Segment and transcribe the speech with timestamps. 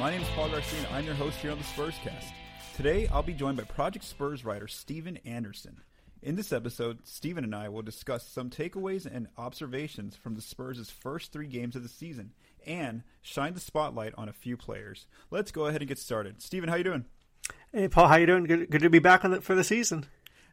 [0.00, 2.32] My name is Paul Garcia, and I'm your host here on the Spurs Cast.
[2.74, 5.82] Today, I'll be joined by Project Spurs writer Stephen Anderson.
[6.22, 10.88] In this episode, Stephen and I will discuss some takeaways and observations from the Spurs'
[10.88, 12.32] first three games of the season
[12.66, 15.06] and shine the spotlight on a few players.
[15.30, 16.40] Let's go ahead and get started.
[16.40, 17.04] Stephen, how you doing?
[17.70, 18.44] Hey Paul, how you doing?
[18.44, 20.06] Good, good to be back on the, for the season.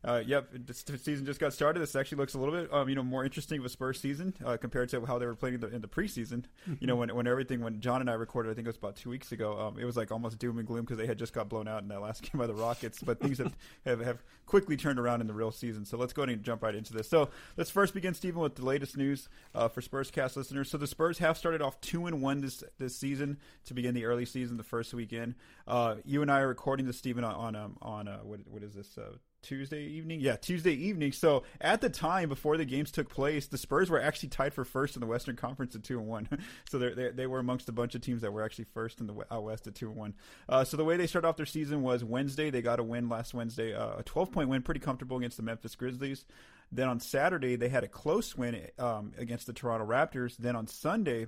[0.04, 1.80] Uh, yep, this season just got started.
[1.80, 4.34] This actually looks a little bit, um, you know, more interesting of a Spurs season
[4.46, 6.44] uh, compared to how they were playing in the, in the preseason.
[6.64, 6.74] Mm-hmm.
[6.80, 8.96] You know, when when everything, when John and I recorded, I think it was about
[8.96, 11.34] two weeks ago, um, it was like almost doom and gloom because they had just
[11.34, 13.02] got blown out in that last game by the Rockets.
[13.02, 15.86] But things have, have, have quickly turned around in the real season.
[15.86, 17.10] So let's go ahead and jump right into this.
[17.10, 20.70] So let's first begin, Stephen, with the latest news uh, for Spurs cast listeners.
[20.70, 24.06] So the Spurs have started off two and one this this season to begin the
[24.06, 25.36] early season, the first weekend.
[25.68, 28.64] Uh, you and I are recording this, Stephen, on on, um, on uh, what what
[28.64, 28.98] is this?
[29.38, 30.20] Uh, Tuesday evening.
[30.20, 31.12] Yeah, Tuesday evening.
[31.12, 34.66] So at the time before the games took place, the Spurs were actually tied for
[34.66, 36.28] first in the Western Conference at two and one.
[36.70, 39.16] so they they were amongst a bunch of teams that were actually first in the
[39.32, 40.14] out west at two and one.
[40.50, 43.10] Uh, so the way they started off their season was Wednesday they got a win
[43.10, 46.26] last Wednesday, uh, a twelve point win, pretty comfortable against the Memphis Grizzlies.
[46.72, 50.36] Then on Saturday they had a close win um, against the Toronto Raptors.
[50.38, 51.28] Then on Sunday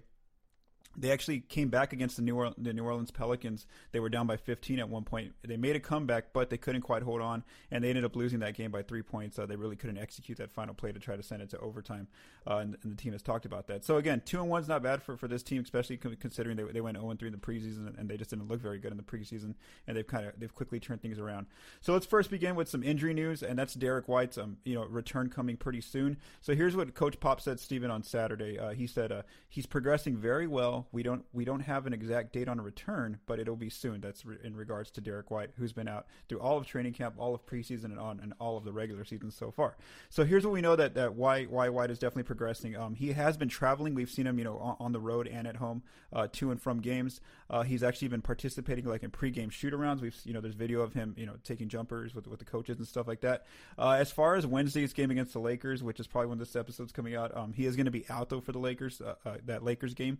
[0.97, 3.65] they actually came back against the New, Orleans, the New Orleans Pelicans.
[3.91, 5.33] They were down by 15 at one point.
[5.47, 8.39] They made a comeback, but they couldn't quite hold on, and they ended up losing
[8.39, 9.37] that game by three points.
[9.37, 12.07] Uh, they really couldn't execute that final play to try to send it to overtime,
[12.47, 13.85] uh, and, and, the team has talked about that.
[13.85, 16.63] So again, two and one is not bad for, for this team, especially considering they,
[16.63, 18.91] they went 0 and 3 in the preseason, and they just didn't look very good
[18.91, 19.53] in the preseason,
[19.87, 21.45] and they've kind of they've quickly turned things around.
[21.81, 24.85] So let's first begin with some injury news, and that's Derrick White's um, you know
[24.85, 26.17] return coming pretty soon.
[26.41, 28.57] So here's what Coach Pop said, Stephen, on Saturday.
[28.57, 30.78] Uh, he said uh, he's progressing very well.
[30.91, 34.01] We don't we don't have an exact date on a return, but it'll be soon.
[34.01, 37.15] That's re- in regards to Derrick White, who's been out through all of training camp,
[37.17, 39.77] all of preseason, and on and all of the regular season so far.
[40.09, 42.75] So here's what we know that that why why White is definitely progressing.
[42.75, 43.95] Um, he has been traveling.
[43.95, 46.61] We've seen him, you know, on, on the road and at home, uh, to and
[46.61, 47.21] from games.
[47.49, 50.01] Uh, he's actually been participating like in pregame shootarounds.
[50.01, 52.77] We've you know there's video of him, you know, taking jumpers with with the coaches
[52.77, 53.45] and stuff like that.
[53.77, 56.91] Uh, as far as Wednesday's game against the Lakers, which is probably when this episode's
[56.91, 59.01] coming out, um, he is going to be out though for the Lakers.
[59.01, 60.19] Uh, uh, that Lakers game,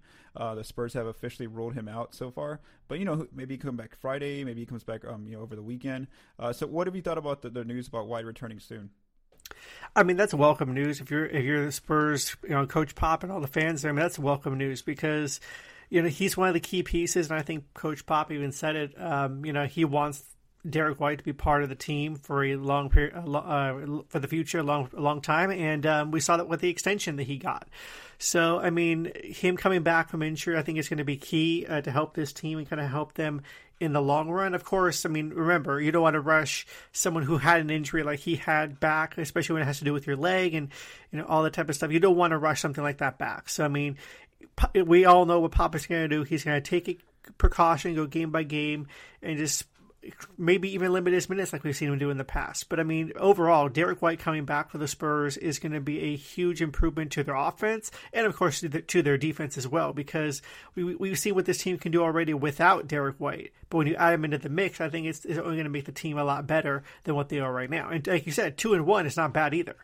[0.49, 2.59] uh, the Spurs have officially ruled him out so far.
[2.87, 5.41] But you know, maybe he come back Friday, maybe he comes back, um, you know,
[5.41, 6.07] over the weekend.
[6.37, 8.89] Uh, so, what have you thought about the, the news about White returning soon?
[9.95, 11.01] I mean, that's welcome news.
[11.01, 13.89] If you're if you're the Spurs, you know, Coach Pop and all the fans there,
[13.89, 15.39] I mean, that's welcome news because
[15.89, 18.75] you know he's one of the key pieces, and I think Coach Pop even said
[18.75, 19.01] it.
[19.01, 20.23] Um, you know, he wants
[20.67, 24.27] Derrick White to be part of the team for a long period, uh, for the
[24.27, 27.23] future, a long, a long time, and um, we saw that with the extension that
[27.23, 27.67] he got.
[28.17, 31.65] So, I mean, him coming back from injury, I think is going to be key
[31.65, 33.41] uh, to help this team and kind of help them
[33.79, 34.53] in the long run.
[34.53, 38.03] Of course, I mean, remember, you don't want to rush someone who had an injury
[38.03, 40.69] like he had back, especially when it has to do with your leg and
[41.11, 41.91] you know all that type of stuff.
[41.91, 43.47] You don't want to rush something like that back.
[43.47, 43.97] So, I mean,
[44.75, 46.23] we all know what Papa's going to do.
[46.23, 48.87] He's going to take a precaution, go game by game,
[49.21, 49.65] and just
[50.37, 52.69] maybe even limit his minutes like we've seen him do in the past.
[52.69, 55.99] But I mean, overall, Derrick White coming back for the Spurs is going to be
[55.99, 60.41] a huge improvement to their offense and, of course, to, their defense as well because
[60.75, 63.51] we, we've seen what this team can do already without Derrick White.
[63.69, 65.69] But when you add him into the mix, I think it's, it's only going to
[65.69, 67.89] make the team a lot better than what they are right now.
[67.89, 69.75] And like you said, two and one is not bad either.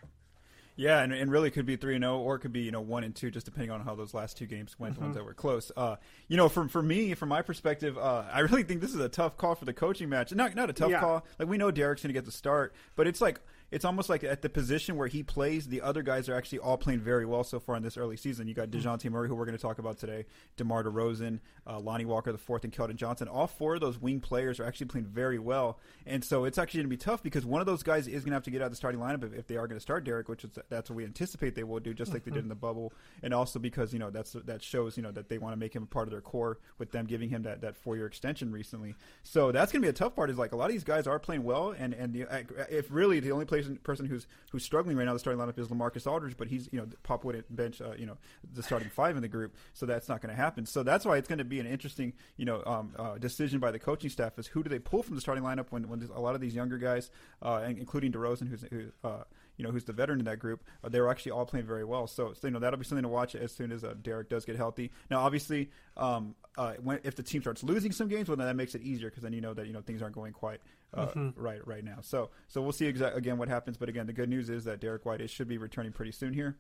[0.77, 2.71] Yeah, and, and really could be three and zero, oh, or it could be you
[2.71, 5.01] know one and two, just depending on how those last two games went, mm-hmm.
[5.01, 5.71] the ones that were close.
[5.75, 5.95] Uh,
[6.27, 9.09] you know, from for me, from my perspective, uh, I really think this is a
[9.09, 10.33] tough call for the coaching match.
[10.33, 10.99] Not not a tough yeah.
[10.99, 11.25] call.
[11.39, 13.39] Like we know Derrick's going to get the start, but it's like
[13.71, 16.77] it's almost like at the position where he plays, the other guys are actually all
[16.77, 18.47] playing very well so far in this early season.
[18.47, 18.87] You got mm-hmm.
[18.87, 20.25] Dejounte Murray, who we're going to talk about today,
[20.57, 23.27] DeMar DeRozan, uh, Lonnie Walker the fourth, and Keldon Johnson.
[23.27, 26.79] All four of those wing players are actually playing very well, and so it's actually
[26.79, 28.61] going to be tough because one of those guys is going to have to get
[28.61, 30.51] out of the starting lineup if, if they are going to start Derrick, which is
[30.69, 33.33] that's what we anticipate they will do, just like they did in the bubble, and
[33.33, 35.83] also because you know that's that shows you know that they want to make him
[35.83, 38.95] a part of their core with them giving him that, that four year extension recently.
[39.23, 40.29] So that's going to be a tough part.
[40.29, 42.25] Is like a lot of these guys are playing well, and and the,
[42.69, 45.13] if really the only person person who's who's struggling right now.
[45.13, 48.05] The starting lineup is Lamarcus Aldridge, but he's you know Pop would bench uh, you
[48.05, 48.17] know
[48.53, 50.65] the starting five in the group, so that's not going to happen.
[50.65, 53.71] So that's why it's going to be an interesting you know um, uh, decision by
[53.71, 56.21] the coaching staff is who do they pull from the starting lineup when when a
[56.21, 57.11] lot of these younger guys,
[57.41, 59.23] uh, including DeRozan, who's who, uh,
[59.57, 61.85] you know, who's the veteran in that group, uh, they were actually all playing very
[61.85, 62.07] well.
[62.07, 64.43] So, so, you know, that'll be something to watch as soon as uh, Derrick does
[64.43, 64.91] get healthy.
[65.09, 66.35] Now, obviously, um,
[66.81, 69.23] when, if the team starts losing some games, well, then that makes it easier because
[69.23, 70.59] then you know that you know things aren't going quite
[70.95, 71.29] uh, mm-hmm.
[71.41, 71.97] right right now.
[72.01, 73.77] So, so we'll see exa- again what happens.
[73.77, 76.33] But again, the good news is that Derrick White is, should be returning pretty soon
[76.33, 76.57] here.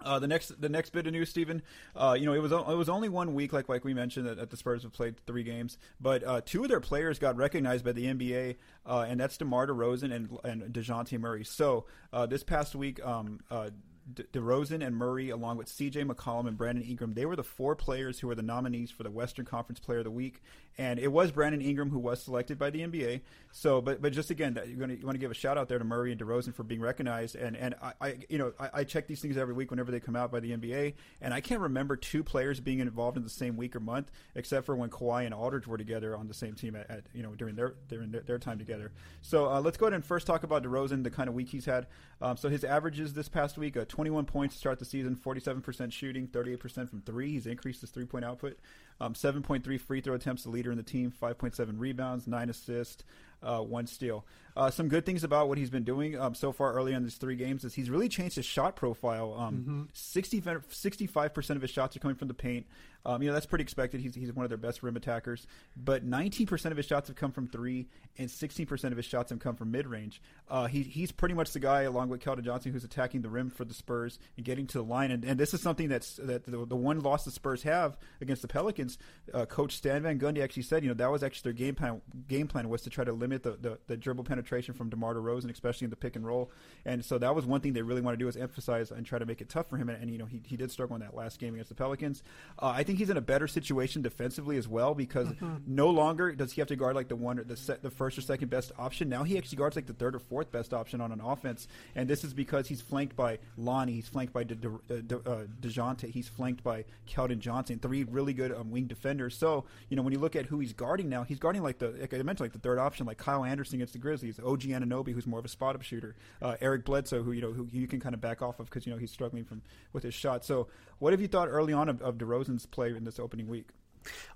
[0.00, 1.62] Uh, the next, the next bit of news, Stephen.
[1.94, 4.36] Uh, you know, it was it was only one week, like like we mentioned, that,
[4.38, 7.84] that the Spurs have played three games, but uh, two of their players got recognized
[7.84, 8.56] by the NBA,
[8.86, 11.44] uh, and that's DeMar DeRozan and and Dejounte Murray.
[11.44, 13.70] So uh, this past week, um, uh,
[14.12, 16.04] De- DeRozan and Murray, along with C.J.
[16.04, 19.10] McCollum and Brandon Ingram, they were the four players who were the nominees for the
[19.10, 20.42] Western Conference Player of the Week,
[20.76, 23.20] and it was Brandon Ingram who was selected by the NBA.
[23.52, 25.68] So, but but just again, you're going to you want to give a shout out
[25.68, 28.70] there to Murray and DeRozan for being recognized, and and I, I you know I,
[28.74, 31.40] I, check these things every week whenever they come out by the NBA, and I
[31.40, 34.90] can't remember two players being involved in the same week or month, except for when
[34.90, 37.74] Kawhi and Aldridge were together on the same team at, at you know during their
[37.88, 38.90] during their, their time together.
[39.22, 41.66] So uh, let's go ahead and first talk about DeRozan, the kind of week he's
[41.66, 41.86] had.
[42.20, 45.92] Um, so his averages this past week: uh, 21 points to start the season, 47%
[45.92, 47.30] shooting, 38% from three.
[47.30, 48.58] He's increased his three point output.
[49.00, 51.12] Um, 7.3 free throw attempts, the leader in the team.
[51.20, 53.04] 5.7 rebounds, nine assists,
[53.42, 54.24] uh, one steal.
[54.56, 57.16] Uh, some good things about what he's been doing um, so far early on these
[57.16, 59.34] three games is he's really changed his shot profile.
[59.36, 61.02] Um, mm-hmm.
[61.12, 62.66] 65% of his shots are coming from the paint.
[63.06, 64.00] Um, you know, that's pretty expected.
[64.00, 65.46] He's, he's one of their best rim attackers.
[65.76, 69.40] But 19% of his shots have come from three, and 16% of his shots have
[69.40, 70.22] come from mid range.
[70.48, 73.50] Uh, he, he's pretty much the guy, along with Keldon Johnson, who's attacking the rim
[73.50, 75.10] for the Spurs and getting to the line.
[75.10, 78.40] And, and this is something that's that the, the one loss the Spurs have against
[78.40, 78.96] the Pelicans.
[79.34, 82.00] Uh, Coach Stan Van Gundy actually said, you know, that was actually their game plan.
[82.26, 84.43] Game plan was to try to limit the, the, the dribble penetration
[84.74, 86.50] from DeMar DeRozan, especially in the pick and roll.
[86.84, 89.18] And so that was one thing they really want to do is emphasize and try
[89.18, 89.88] to make it tough for him.
[89.88, 92.22] And, and you know, he, he did struggle in that last game against the Pelicans.
[92.58, 95.56] Uh, I think he's in a better situation situation defensively as well because mm-hmm.
[95.66, 98.20] no longer does he have to guard like the one the set, the first or
[98.20, 99.08] second best option.
[99.08, 102.08] Now he actually guards like the third or fourth best option on an offense, and
[102.08, 106.10] this is because he's flanked by Lonnie, he's flanked by De, De, De, uh, Dejounte,
[106.10, 109.36] he's flanked by Keldon Johnson, three really good um, wing defenders.
[109.36, 111.88] So you know when you look at who he's guarding now, he's guarding like the
[111.88, 115.12] like I mentioned like the third option, like Kyle Anderson against the Grizzlies, OG Anunoby,
[115.12, 117.86] who's more of a spot up shooter, uh, Eric Bledsoe, who you know who you
[117.86, 119.62] can kind of back off of because you know he's struggling from
[119.92, 120.44] with his shot.
[120.44, 123.68] So what have you thought early on of, of DeRozan's play in this opening week?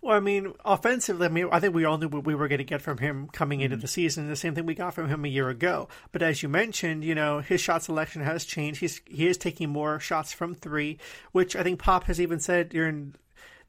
[0.00, 2.58] Well, I mean, offensively, I mean, I think we all knew what we were going
[2.58, 3.82] to get from him coming into mm-hmm.
[3.82, 4.28] the season.
[4.28, 5.88] The same thing we got from him a year ago.
[6.12, 8.80] But as you mentioned, you know, his shot selection has changed.
[8.80, 10.98] He's he is taking more shots from three,
[11.32, 13.14] which I think Pop has even said during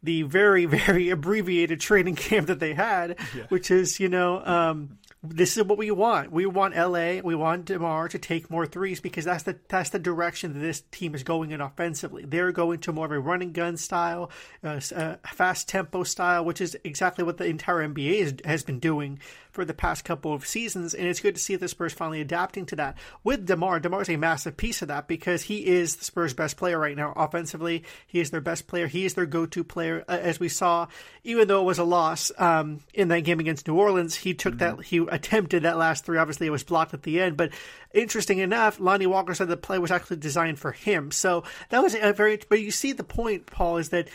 [0.01, 3.43] the very very abbreviated training camp that they had, yeah.
[3.49, 4.45] which is you know.
[4.45, 6.31] Um, this is what we want.
[6.31, 7.19] We want LA.
[7.21, 10.81] We want Demar to take more threes because that's the that's the direction that this
[10.91, 12.23] team is going in offensively.
[12.25, 14.31] They're going to more of a running gun style,
[14.63, 18.79] uh, uh, fast tempo style, which is exactly what the entire NBA is, has been
[18.79, 19.19] doing
[19.59, 22.65] for the past couple of seasons, and it's good to see the Spurs finally adapting
[22.67, 22.97] to that.
[23.25, 26.55] With DeMar, DeMar is a massive piece of that because he is the Spurs' best
[26.55, 27.11] player right now.
[27.13, 28.87] Offensively, he is their best player.
[28.87, 30.87] He is their go-to player, uh, as we saw.
[31.25, 34.55] Even though it was a loss um, in that game against New Orleans, he took
[34.55, 34.77] mm-hmm.
[34.77, 34.85] that.
[34.85, 36.17] He attempted that last three.
[36.17, 37.51] Obviously, it was blocked at the end, but
[37.93, 41.11] interesting enough, Lonnie Walker said the play was actually designed for him.
[41.11, 42.39] So that was a very.
[42.47, 44.07] But you see, the point, Paul, is that.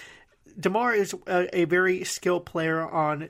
[0.58, 3.28] DeMar is a, a, very skilled player on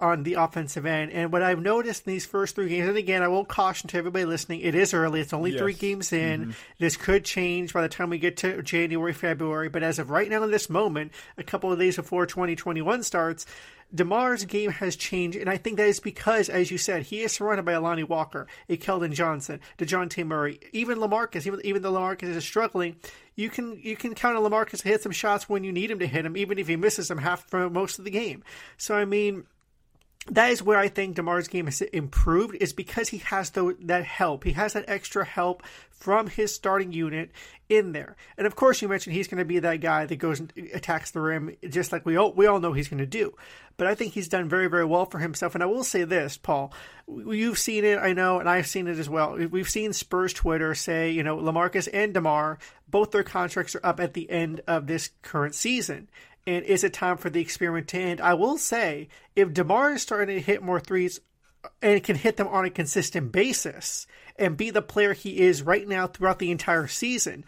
[0.00, 1.12] on the offensive end.
[1.12, 3.98] And what I've noticed in these first three games, and again, I will caution to
[3.98, 5.20] everybody listening, it is early.
[5.20, 5.60] It's only yes.
[5.60, 6.40] three games in.
[6.40, 6.50] Mm-hmm.
[6.78, 9.68] This could change by the time we get to January, February.
[9.68, 13.46] But as of right now, in this moment, a couple of days before 2021 starts,
[13.94, 17.32] DeMar's game has changed, and I think that is because, as you said, he is
[17.32, 21.92] surrounded by a Lonnie Walker, a Keldon Johnson, DeJounte Murray, even Lamarcus, even, even though
[21.92, 22.96] Lamarcus is struggling,
[23.34, 25.98] you can you can count on Lamarcus to hit some shots when you need him
[25.98, 28.44] to hit them, even if he misses them half for most of the game.
[28.76, 29.44] So I mean,
[30.26, 34.04] that is where I think Demar's game has improved is because he has the, that
[34.04, 34.44] help.
[34.44, 37.30] He has that extra help from his starting unit
[37.68, 38.16] in there.
[38.36, 41.10] And of course, you mentioned he's going to be that guy that goes and attacks
[41.10, 43.34] the rim, just like we all, we all know he's going to do.
[43.76, 45.54] But I think he's done very, very well for himself.
[45.54, 46.72] And I will say this, Paul,
[47.08, 49.36] you've seen it, I know, and I've seen it as well.
[49.36, 52.58] We've seen Spurs Twitter say, you know, Lamarcus and DeMar,
[52.88, 56.08] both their contracts are up at the end of this current season
[56.50, 58.20] and is it time for the experiment to end?
[58.20, 61.20] I will say, if DeMar is starting to hit more threes
[61.80, 65.86] and can hit them on a consistent basis and be the player he is right
[65.86, 67.44] now throughout the entire season,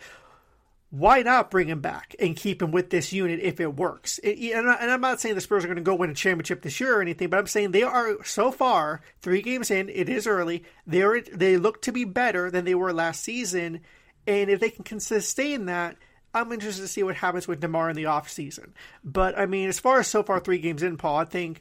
[0.91, 4.21] why not bring him back and keep him with this unit if it works?
[4.21, 6.97] And I'm not saying the Spurs are going to go win a championship this year
[6.97, 9.89] or anything, but I'm saying they are so far three games in.
[9.89, 10.63] It is early.
[10.87, 13.81] They are they look to be better than they were last season,
[14.29, 15.97] and if they can sustain that,
[16.35, 18.71] I'm interested to see what happens with DeMar in the offseason.
[19.05, 21.61] But I mean, as far as so far three games in, Paul, I think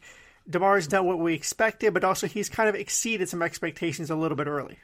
[0.50, 4.38] DeMar's done what we expected, but also he's kind of exceeded some expectations a little
[4.38, 4.80] bit early.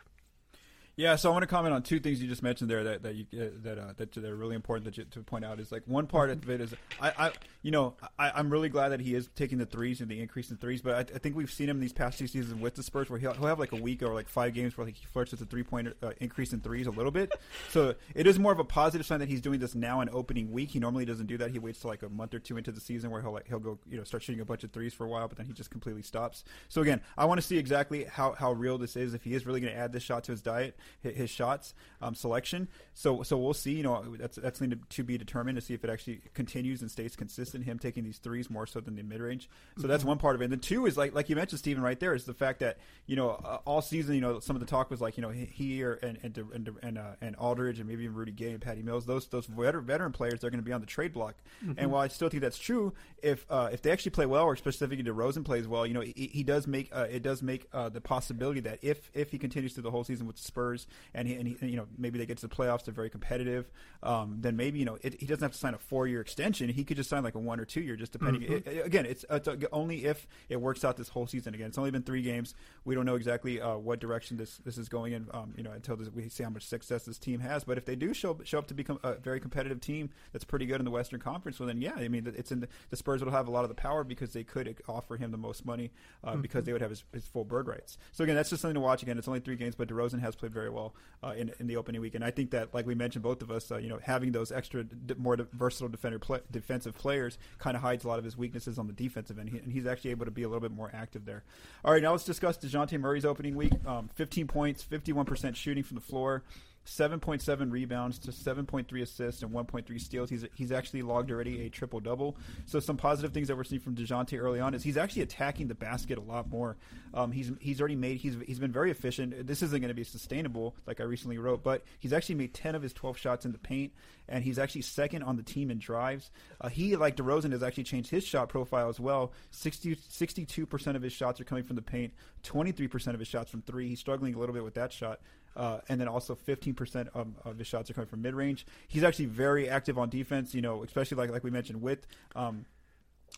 [0.97, 3.13] Yeah, so I want to comment on two things you just mentioned there that that
[3.13, 5.59] you, uh, that uh, that are really important that you, to point out.
[5.59, 8.89] Is like one part of it is I, I you know I, I'm really glad
[8.89, 11.35] that he is taking the threes and the increase in threes, but I, I think
[11.35, 13.73] we've seen him these past two seasons with the Spurs where he'll, he'll have like
[13.73, 16.13] a week or like five games where like he flirts with the three point uh,
[16.19, 17.31] increase in threes a little bit.
[17.69, 20.51] so it is more of a positive sign that he's doing this now in opening
[20.51, 20.71] week.
[20.71, 21.51] He normally doesn't do that.
[21.51, 23.59] He waits till like a month or two into the season where he'll like he'll
[23.59, 25.53] go you know start shooting a bunch of threes for a while, but then he
[25.53, 26.43] just completely stops.
[26.69, 29.45] So again, I want to see exactly how how real this is if he is
[29.45, 32.67] really going to add this shot to his diet, his shots um, selection.
[32.93, 33.73] So so we'll see.
[33.73, 36.81] You know, that's that's something to, to, be determined to see if it actually continues
[36.81, 37.65] and stays consistent.
[37.65, 39.49] Him taking these threes more so than the mid range.
[39.75, 39.89] So mm-hmm.
[39.89, 40.45] that's one part of it.
[40.45, 42.77] And then two is like like you mentioned, Stephen, right there is the fact that
[43.05, 45.29] you know uh, all season, you know, some of the talk was like you know
[45.29, 48.61] he or and and and and, uh, and Aldridge and maybe even Rudy Gay and
[48.61, 51.35] Patty Mills, those those veteran, veteran players, they're going to be on the trade block.
[51.63, 51.73] Mm-hmm.
[51.77, 54.55] And while I still think that's true, if uh, if they actually play well, or
[54.55, 57.89] specifically DeRozan plays well, you know, he, he does make uh, it does make uh,
[57.89, 60.76] the possibility that if if he continues through the whole season with the Spurs
[61.13, 63.71] and he, and he you know maybe they get to the playoffs, they're very competitive.
[64.03, 66.69] Um, then maybe you know it, he doesn't have to sign a four year extension.
[66.69, 68.43] He could just sign like a one or two year, just depending.
[68.43, 68.69] Mm-hmm.
[68.69, 71.53] It, again, it's, it's, only if it works out this whole season.
[71.53, 72.53] Again, it's only been three games.
[72.85, 75.27] We don't know exactly uh, what direction this this is going in.
[75.33, 77.63] Um, you know, until this, we see how much success this team has.
[77.63, 80.65] But if they do show show up to become a very competitive team that's pretty
[80.65, 83.23] good in the Western Conference, well then yeah, I mean it's in the, the Spurs
[83.23, 85.91] will have a lot of the power because they could offer him the most money
[86.23, 86.41] uh, mm-hmm.
[86.41, 87.97] because they would have his, his, full bird rights.
[88.11, 89.03] So again, that's just something to watch.
[89.03, 90.93] Again, it's only three games, but DeRozan has played very well
[91.23, 93.51] uh, in in the opening week, and I think that like we mentioned, both of
[93.51, 94.85] us, uh, you know, having those extra
[95.17, 96.19] more versatile defender
[96.51, 99.71] defensive players kind of hides a lot of his weaknesses on the defensive end, and
[99.71, 101.43] he's actually able to be a little bit more active there.
[101.83, 103.73] All right, now let's discuss Dejounte Murray's opening week.
[103.85, 106.43] Um, 15 points, 51% shooting from the floor.
[106.87, 110.29] 7.7 rebounds to 7.3 assists and 1.3 steals.
[110.29, 112.37] He's he's actually logged already a triple double.
[112.65, 115.67] So some positive things that we're seeing from Dejounte early on is he's actually attacking
[115.67, 116.77] the basket a lot more.
[117.13, 119.45] Um, he's he's already made he's he's been very efficient.
[119.45, 122.73] This isn't going to be sustainable, like I recently wrote, but he's actually made 10
[122.75, 123.91] of his 12 shots in the paint,
[124.29, 126.31] and he's actually second on the team in drives.
[126.61, 129.33] Uh, he like DeRozan has actually changed his shot profile as well.
[129.51, 132.13] 62 percent of his shots are coming from the paint,
[132.43, 133.89] 23 percent of his shots from three.
[133.89, 135.19] He's struggling a little bit with that shot.
[135.57, 138.65] Uh, and then also 15% of, of, his shots are coming from mid range.
[138.87, 140.53] He's actually very active on defense.
[140.53, 142.05] You know, especially like like we mentioned with.
[142.35, 142.65] Um,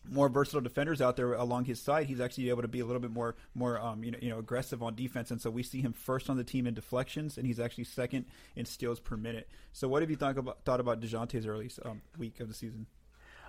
[0.08, 3.02] more versatile defenders out there along his side, he's actually able to be a little
[3.02, 5.82] bit more more um, you know you know aggressive on defense, and so we see
[5.82, 9.50] him first on the team in deflections, and he's actually second in steals per minute.
[9.74, 12.86] So, what have you thought about thought about Dejounte's early um, week of the season?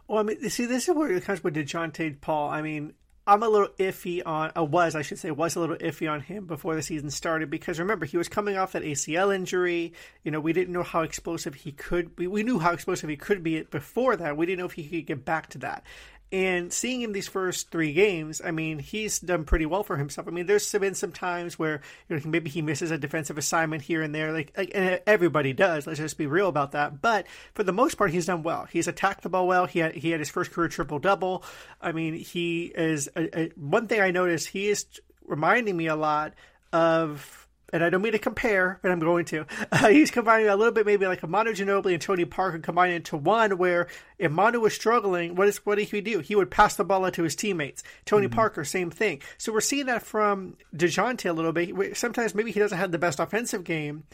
[0.08, 2.50] Well, I mean, see, this is where it comes with Dejounte Paul.
[2.50, 2.94] I mean,
[3.30, 6.20] I'm a little iffy on, I was I should say, was a little iffy on
[6.20, 9.92] him before the season started because remember he was coming off that ACL injury.
[10.24, 12.26] You know, we didn't know how explosive he could be.
[12.26, 14.36] We knew how explosive he could be before that.
[14.36, 15.84] We didn't know if he could get back to that.
[16.32, 20.28] And seeing him these first three games, I mean, he's done pretty well for himself.
[20.28, 23.82] I mean, there's been some times where you know maybe he misses a defensive assignment
[23.82, 25.88] here and there, like, like and everybody does.
[25.88, 27.02] Let's just be real about that.
[27.02, 28.68] But for the most part, he's done well.
[28.70, 29.66] He's attacked the ball well.
[29.66, 31.42] He had he had his first career triple double.
[31.80, 34.48] I mean, he is a, a, one thing I noticed.
[34.48, 34.86] He is
[35.26, 36.34] reminding me a lot
[36.72, 39.46] of and I don't mean to compare, but I'm going to.
[39.72, 42.92] Uh, he's combining a little bit, maybe like a Manu Ginobili and Tony Parker combined
[42.92, 43.56] into one.
[43.56, 43.86] Where
[44.18, 46.18] if Manu was struggling, what is what did he do?
[46.18, 47.82] He would pass the ball out to his teammates.
[48.04, 48.34] Tony mm-hmm.
[48.34, 49.22] Parker, same thing.
[49.38, 51.96] So we're seeing that from Dejounte a little bit.
[51.96, 54.04] Sometimes maybe he doesn't have the best offensive game,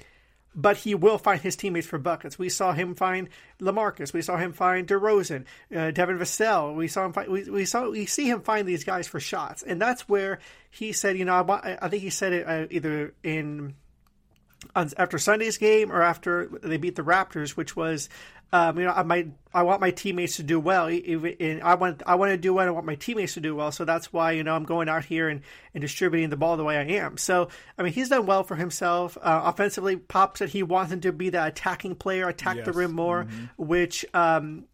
[0.56, 2.38] but he will find his teammates for buckets.
[2.38, 3.28] We saw him find
[3.60, 4.14] Lamarcus.
[4.14, 5.44] We saw him find DeRozan,
[5.74, 6.74] uh, Devin Vassell.
[6.74, 9.62] We saw him find, we, we saw we see him find these guys for shots,
[9.62, 13.14] and that's where he said, you know, I, I think he said it uh, either
[13.22, 13.74] in
[14.74, 18.08] on, after Sunday's game or after they beat the Raptors, which was
[18.52, 20.86] um, you know, I might I want my teammates to do well.
[20.86, 22.66] And I want I want to do well.
[22.66, 23.72] I want my teammates to do well.
[23.72, 25.42] So that's why you know I'm going out here and,
[25.74, 27.16] and distributing the ball the way I am.
[27.16, 29.96] So I mean, he's done well for himself uh, offensively.
[29.96, 32.66] Pop said he wants him to be the attacking player, attack yes.
[32.66, 33.44] the rim more, mm-hmm.
[33.56, 34.64] which um,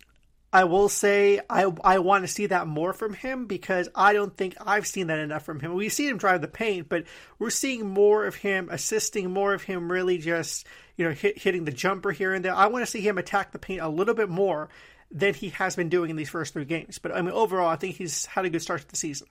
[0.53, 4.37] I will say I I want to see that more from him because I don't
[4.37, 5.73] think I've seen that enough from him.
[5.73, 7.05] We see him drive the paint, but
[7.39, 11.65] we're seeing more of him assisting, more of him really just you know hit, hitting
[11.65, 12.55] the jumper here and there.
[12.55, 14.69] I want to see him attack the paint a little bit more
[15.11, 16.99] than he has been doing in these first three games.
[16.99, 19.29] But I mean, overall, I think he's had a good start to the season.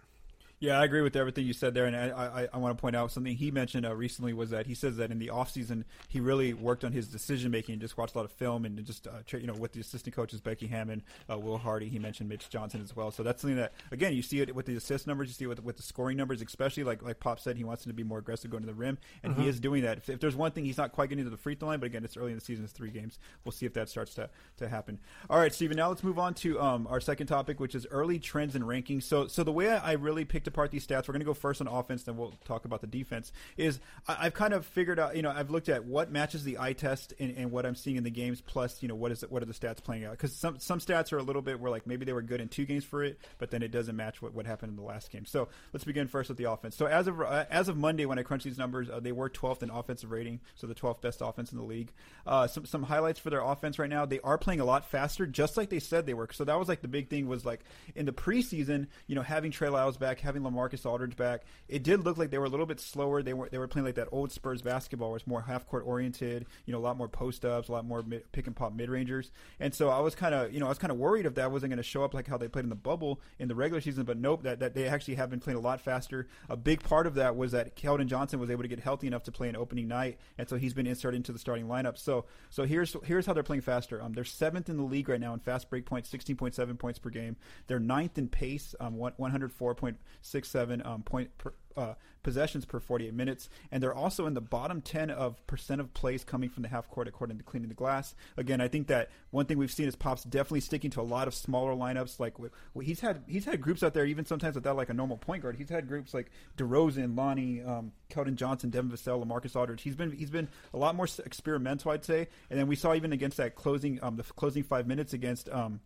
[0.61, 2.95] Yeah, I agree with everything you said there, and I, I, I want to point
[2.95, 6.19] out something he mentioned uh, recently was that he says that in the offseason he
[6.19, 9.07] really worked on his decision making, and just watched a lot of film, and just
[9.07, 12.47] uh, you know with the assistant coaches Becky Hammon, uh, Will Hardy, he mentioned Mitch
[12.47, 13.09] Johnson as well.
[13.09, 15.47] So that's something that again you see it with the assist numbers, you see it
[15.47, 18.03] with, with the scoring numbers, especially like like Pop said, he wants him to be
[18.03, 19.41] more aggressive going to the rim, and mm-hmm.
[19.41, 19.97] he is doing that.
[19.97, 21.87] If, if, there's one thing he's not quite getting to the free throw line, but
[21.87, 23.17] again it's early in the season, it's three games.
[23.43, 24.99] We'll see if that starts to to happen.
[25.27, 25.75] All right, Stephen.
[25.75, 29.03] Now let's move on to um, our second topic, which is early trends and rankings.
[29.03, 31.61] So so the way I really picked apart these stats, we're going to go first
[31.61, 33.31] on offense, then we'll talk about the defense.
[33.57, 36.59] Is I, have kind of figured out, you know, I've looked at what matches the
[36.59, 39.21] eye test and, and what I'm seeing in the games, plus, you know, what is
[39.29, 40.11] what are the stats playing out?
[40.11, 42.47] Because some some stats are a little bit where like maybe they were good in
[42.47, 45.11] two games for it, but then it doesn't match what, what happened in the last
[45.11, 45.25] game.
[45.25, 46.75] So let's begin first with the offense.
[46.75, 49.29] So as of uh, as of Monday, when I crunched these numbers, uh, they were
[49.29, 51.91] 12th in offensive rating, so the 12th best offense in the league.
[52.25, 55.25] Uh, some some highlights for their offense right now: they are playing a lot faster,
[55.25, 56.27] just like they said they were.
[56.31, 57.61] So that was like the big thing was like
[57.95, 62.03] in the preseason, you know, having Trey Lyles back, having Lamarcus Aldridge back, it did
[62.03, 63.21] look like they were a little bit slower.
[63.23, 65.83] They were they were playing like that old Spurs basketball, where it's more half court
[65.85, 66.45] oriented.
[66.65, 68.89] You know, a lot more post ups, a lot more mid, pick and pop mid
[68.89, 69.31] rangers.
[69.59, 71.51] And so I was kind of you know I was kind of worried if that
[71.51, 73.81] wasn't going to show up like how they played in the bubble in the regular
[73.81, 74.03] season.
[74.03, 76.27] But nope, that, that they actually have been playing a lot faster.
[76.49, 79.23] A big part of that was that Keldon Johnson was able to get healthy enough
[79.23, 81.97] to play an opening night, and so he's been inserted into the starting lineup.
[81.97, 84.01] So so here's here's how they're playing faster.
[84.01, 86.77] Um, they're seventh in the league right now in fast break points, sixteen point seven
[86.77, 87.35] points per game.
[87.67, 89.97] They're ninth in pace, um, one hundred four point
[90.31, 94.41] six seven um, point per, uh, possessions per 48 minutes, and they're also in the
[94.41, 97.75] bottom 10 of percent of plays coming from the half court according to Cleaning the
[97.75, 98.15] Glass.
[98.37, 101.27] Again, I think that one thing we've seen is Pop's definitely sticking to a lot
[101.27, 102.19] of smaller lineups.
[102.19, 102.35] Like
[102.81, 105.55] he's had he's had groups out there even sometimes without like a normal point guard.
[105.55, 109.81] He's had groups like DeRozan, Lonnie, um, Keldon Johnson, Devin Vassell, Lamarcus Aldridge.
[109.81, 112.27] He's been he's been a lot more experimental, I'd say.
[112.49, 115.49] And then we saw even against that closing um, the closing five minutes against.
[115.49, 115.79] Um,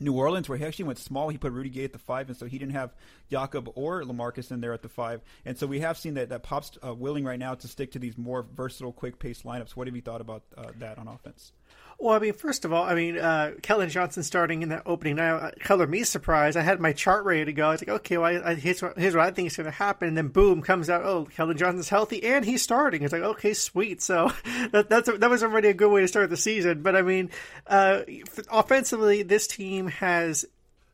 [0.00, 1.28] New Orleans, where he actually went small.
[1.28, 2.94] He put Rudy Gay at the five, and so he didn't have
[3.30, 5.20] Jakob or Lamarcus in there at the five.
[5.44, 7.98] And so we have seen that that Pop's uh, willing right now to stick to
[7.98, 9.70] these more versatile, quick pace lineups.
[9.70, 11.52] What have you thought about uh, that on offense?
[11.98, 15.16] Well, I mean, first of all, I mean, uh, Keldon Johnson starting in that opening
[15.16, 16.56] now uh, colored me surprised.
[16.56, 17.68] I had my chart ready to go.
[17.68, 19.64] I was like, okay, well, I, I, here's, what, here's what I think is going
[19.64, 20.08] to happen.
[20.08, 23.02] And then boom, comes out, oh, Keldon Johnson's healthy and he's starting.
[23.02, 24.02] It's like, okay, sweet.
[24.02, 24.30] So
[24.72, 26.82] that, that's that was already a good way to start the season.
[26.82, 27.30] But I mean,
[27.66, 28.02] uh,
[28.50, 30.44] offensively, this team has,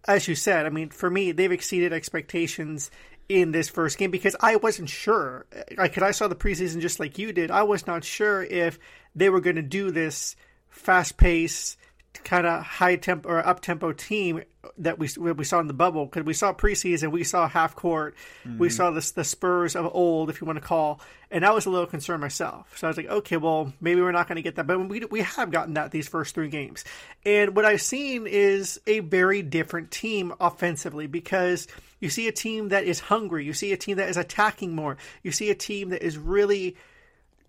[0.06, 2.92] as you said, I mean, for me, they've exceeded expectations
[3.28, 5.46] in this first game because I wasn't sure.
[5.76, 7.50] Like, I saw the preseason just like you did.
[7.50, 8.78] I was not sure if
[9.16, 10.36] they were going to do this–
[10.72, 11.76] fast pace,
[12.24, 14.42] kind of high tempo or up tempo team
[14.78, 18.14] that we we saw in the bubble because we saw preseason, we saw half court,
[18.44, 18.58] mm-hmm.
[18.58, 21.66] we saw the the Spurs of old, if you want to call, and I was
[21.66, 22.76] a little concerned myself.
[22.78, 25.00] So I was like, okay, well, maybe we're not going to get that, but we
[25.10, 26.84] we have gotten that these first three games,
[27.24, 31.66] and what I've seen is a very different team offensively because
[32.00, 34.96] you see a team that is hungry, you see a team that is attacking more,
[35.22, 36.76] you see a team that is really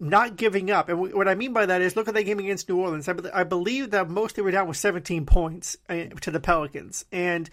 [0.04, 0.90] not giving up.
[0.90, 3.08] And what I mean by that is look at that game against New Orleans.
[3.08, 6.40] I, be- I believe that most they were down with 17 points uh, to the
[6.40, 7.06] Pelicans.
[7.12, 7.50] And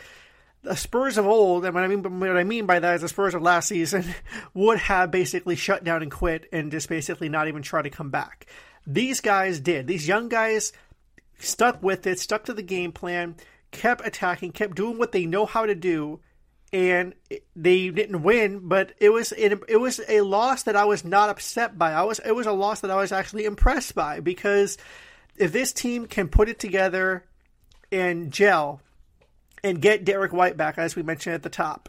[0.63, 3.09] the Spurs of old, and what I mean, what I mean by that is the
[3.09, 4.05] Spurs of last season
[4.55, 8.11] would have basically shut down and quit and just basically not even try to come
[8.11, 8.47] back.
[8.87, 9.87] These guys did.
[9.87, 10.73] These young guys
[11.39, 13.37] stuck with it, stuck to the game plan,
[13.71, 16.21] kept attacking, kept doing what they know how to do,
[16.73, 17.15] and
[17.57, 21.29] they didn't win, but it was it, it was a loss that I was not
[21.29, 21.93] upset by.
[21.93, 24.79] I was it was a loss that I was actually impressed by because
[25.37, 27.25] if this team can put it together
[27.91, 28.81] and gel
[29.65, 31.89] and get Derrick White back, as we mentioned at the top,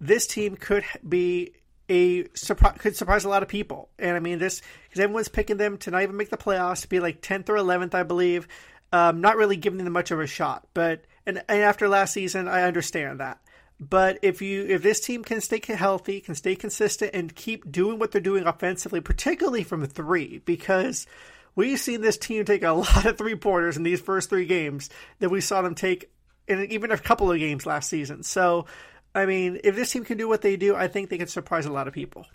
[0.00, 1.52] this team could be
[1.88, 3.90] a surprise could surprise a lot of people.
[3.98, 6.88] And I mean this because everyone's picking them to not even make the playoffs, to
[6.88, 8.48] be like tenth or eleventh, I believe.
[8.92, 10.66] Um, not really giving them much of a shot.
[10.72, 13.40] But and, and after last season, I understand that.
[13.78, 17.98] But if you if this team can stay healthy, can stay consistent, and keep doing
[17.98, 21.06] what they're doing offensively, particularly from three, because
[21.54, 24.88] we've seen this team take a lot of three pointers in these first three games
[25.18, 26.10] that we saw them take
[26.48, 28.22] in even a couple of games last season.
[28.22, 28.66] So,
[29.14, 31.66] I mean, if this team can do what they do, I think they can surprise
[31.66, 32.26] a lot of people.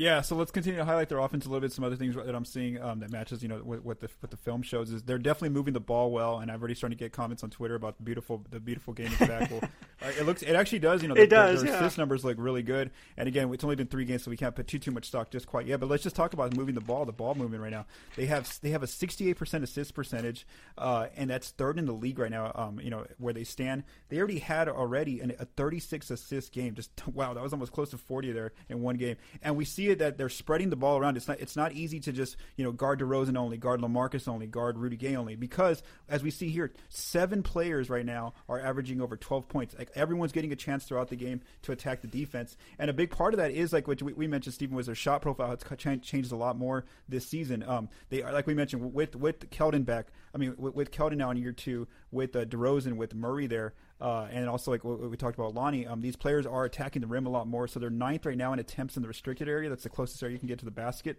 [0.00, 1.74] Yeah, so let's continue to highlight their offense a little bit.
[1.74, 4.30] Some other things that I'm seeing um, that matches, you know, what, what, the what
[4.30, 7.04] the film shows is they're definitely moving the ball well, and I've already started to
[7.04, 9.50] get comments on Twitter about the beautiful the beautiful game of back.
[9.50, 9.60] well,
[10.02, 11.02] uh, it looks it actually does.
[11.02, 11.62] You know, the, it does.
[11.62, 11.76] Their, yeah.
[11.76, 14.54] assist numbers look really good, and again, it's only been three games, so we can't
[14.54, 15.80] put too too much stock just quite yet.
[15.80, 17.84] But let's just talk about moving the ball, the ball movement right now.
[18.16, 20.46] They have they have a 68 percent assist percentage,
[20.78, 22.52] uh, and that's third in the league right now.
[22.54, 23.84] Um, you know where they stand.
[24.08, 26.74] They already had already an, a 36 assist game.
[26.74, 29.89] Just wow, that was almost close to 40 there in one game, and we see
[29.98, 31.16] that they're spreading the ball around.
[31.16, 34.46] It's not it's not easy to just you know guard DeRozan only, guard LaMarcus only,
[34.46, 39.00] guard Rudy Gay only because as we see here, seven players right now are averaging
[39.00, 39.74] over 12 points.
[39.78, 43.10] Like everyone's getting a chance throughout the game to attack the defense, and a big
[43.10, 46.00] part of that is like what we, we mentioned, Stephen, was their shot profile has
[46.02, 47.62] changed a lot more this season.
[47.66, 50.08] Um, they are like we mentioned with with Keldon back.
[50.34, 53.74] I mean with, with Keldon now in year two, with uh, DeRozan, with Murray there.
[54.00, 57.26] Uh, and also, like we talked about, Lonnie, um, these players are attacking the rim
[57.26, 57.68] a lot more.
[57.68, 59.68] So they're ninth right now in attempts in the restricted area.
[59.68, 61.18] That's the closest area you can get to the basket.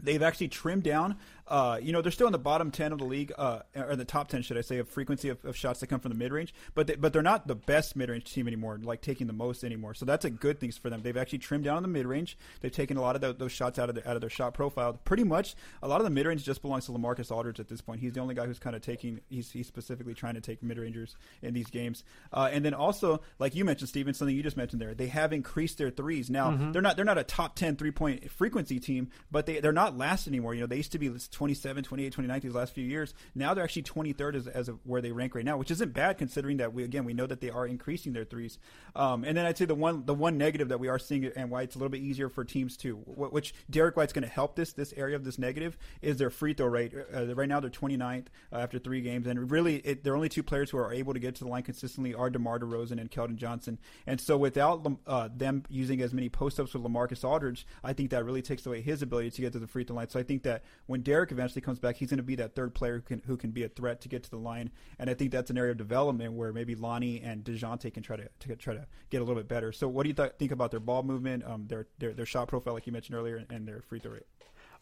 [0.00, 1.16] They've actually trimmed down.
[1.50, 4.04] Uh, you know, they're still in the bottom ten of the league, uh, or the
[4.04, 6.32] top ten, should I say, of frequency of, of shots that come from the mid
[6.32, 6.54] range.
[6.74, 9.64] But they, but they're not the best mid range team anymore, like taking the most
[9.64, 9.94] anymore.
[9.94, 11.02] So that's a good thing for them.
[11.02, 12.38] They've actually trimmed down on the mid range.
[12.60, 14.54] They've taken a lot of the, those shots out of the, out of their shot
[14.54, 14.94] profile.
[15.04, 17.80] Pretty much, a lot of the mid range just belongs to Lamarcus Aldridge at this
[17.80, 18.00] point.
[18.00, 19.20] He's the only guy who's kind of taking.
[19.28, 22.04] He's, he's specifically trying to take mid rangers in these games.
[22.32, 25.32] Uh, and then also, like you mentioned, Stephen, something you just mentioned there, they have
[25.32, 26.30] increased their threes.
[26.30, 26.72] Now mm-hmm.
[26.72, 29.96] they're not they're not a top 10 three point frequency team, but they they're not
[29.96, 30.54] last anymore.
[30.54, 31.08] You know, they used to be
[31.40, 33.14] 27, 28, 29 these last few years.
[33.34, 36.18] Now they're actually 23rd as, as of where they rank right now, which isn't bad
[36.18, 38.58] considering that we again we know that they are increasing their threes.
[38.94, 41.50] Um, and then I'd say the one the one negative that we are seeing and
[41.50, 44.54] why it's a little bit easier for teams too, which Derrick White's going to help
[44.54, 46.92] this this area of this negative is their free throw rate.
[46.94, 50.42] Uh, right now they're 29th uh, after three games, and really it, they're only two
[50.42, 53.36] players who are able to get to the line consistently are DeMar DeRozan and Keldon
[53.36, 53.78] Johnson.
[54.06, 58.10] And so without uh, them using as many post ups with Lamarcus Aldridge, I think
[58.10, 60.10] that really takes away his ability to get to the free throw line.
[60.10, 62.74] So I think that when Derrick eventually comes back, he's going to be that third
[62.74, 64.70] player who can who can be a threat to get to the line.
[64.98, 68.16] And I think that's an area of development where maybe Lonnie and Dejounte can try
[68.16, 69.72] to, to try to get a little bit better.
[69.72, 72.48] So what do you th- think about their ball movement, um, their, their their shot
[72.48, 74.26] profile, like you mentioned earlier, and their free throw rate?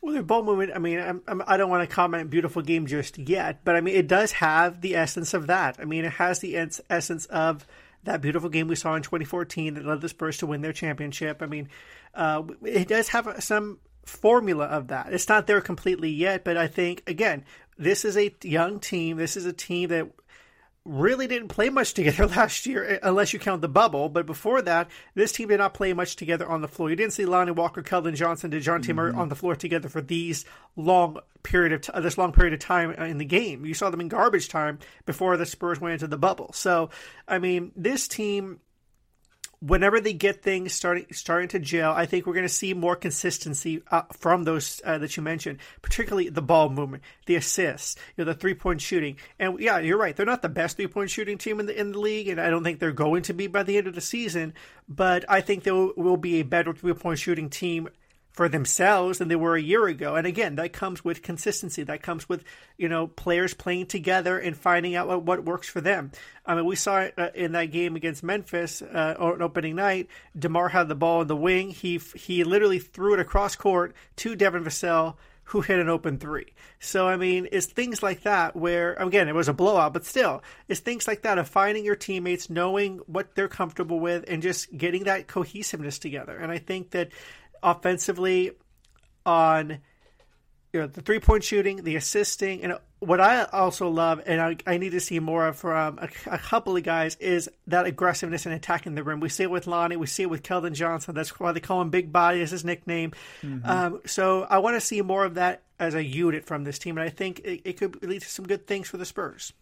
[0.00, 0.72] Well, their ball movement.
[0.74, 3.74] I mean, I'm, I'm, I do not want to comment beautiful game just yet, but
[3.74, 5.76] I mean, it does have the essence of that.
[5.80, 6.56] I mean, it has the
[6.88, 7.66] essence of
[8.04, 11.42] that beautiful game we saw in 2014 that led the Spurs to win their championship.
[11.42, 11.68] I mean,
[12.14, 15.12] uh, it does have some formula of that.
[15.12, 17.44] It's not there completely yet, but I think again,
[17.76, 19.16] this is a young team.
[19.16, 20.08] This is a team that
[20.84, 24.08] really didn't play much together last year, eh, unless you count the bubble.
[24.08, 26.90] But before that, this team did not play much together on the floor.
[26.90, 28.92] You didn't see Lonnie Walker, Keldon Johnson, DeJounte mm-hmm.
[28.94, 30.44] Murray on the floor together for these
[30.76, 33.64] long period of t- this long period of time in the game.
[33.64, 36.50] You saw them in garbage time before the Spurs went into the bubble.
[36.52, 36.90] So,
[37.28, 38.60] I mean, this team
[39.60, 42.96] whenever they get things starting starting to gel, I think we're going to see more
[42.96, 48.24] consistency uh, from those uh, that you mentioned, particularly the ball movement, the assists, you
[48.24, 49.16] know, the three point shooting.
[49.38, 51.92] And yeah, you're right; they're not the best three point shooting team in the in
[51.92, 54.00] the league, and I don't think they're going to be by the end of the
[54.00, 54.54] season.
[54.88, 57.88] But I think they will, will be a better three point shooting team
[58.38, 60.14] for themselves than they were a year ago.
[60.14, 61.82] And again, that comes with consistency.
[61.82, 62.44] That comes with
[62.76, 66.12] you know players playing together and finding out what, what works for them.
[66.46, 70.06] I mean, we saw it uh, in that game against Memphis uh, on opening night.
[70.38, 71.70] Demar had the ball in the wing.
[71.70, 75.16] He he literally threw it across court to Devin Vassell
[75.48, 76.52] who hit an open three.
[76.78, 80.42] So, I mean, it's things like that where, again, it was a blowout, but still,
[80.68, 84.76] it's things like that of finding your teammates, knowing what they're comfortable with, and just
[84.76, 86.36] getting that cohesiveness together.
[86.36, 87.08] And I think that
[87.62, 88.52] offensively
[89.24, 89.78] on
[90.72, 94.56] you know the three point shooting, the assisting, and what I also love, and I,
[94.66, 98.44] I need to see more of from a, a, couple of guys, is that aggressiveness
[98.44, 99.20] in attacking the rim.
[99.20, 101.14] We see it with Lonnie, we see it with Keldon Johnson.
[101.14, 103.12] That's why they call him Big Body, is his nickname.
[103.42, 103.68] Mm-hmm.
[103.68, 106.98] Um, so I want to see more of that as a unit from this team,
[106.98, 109.52] and I think it, it could lead to some good things for the Spurs.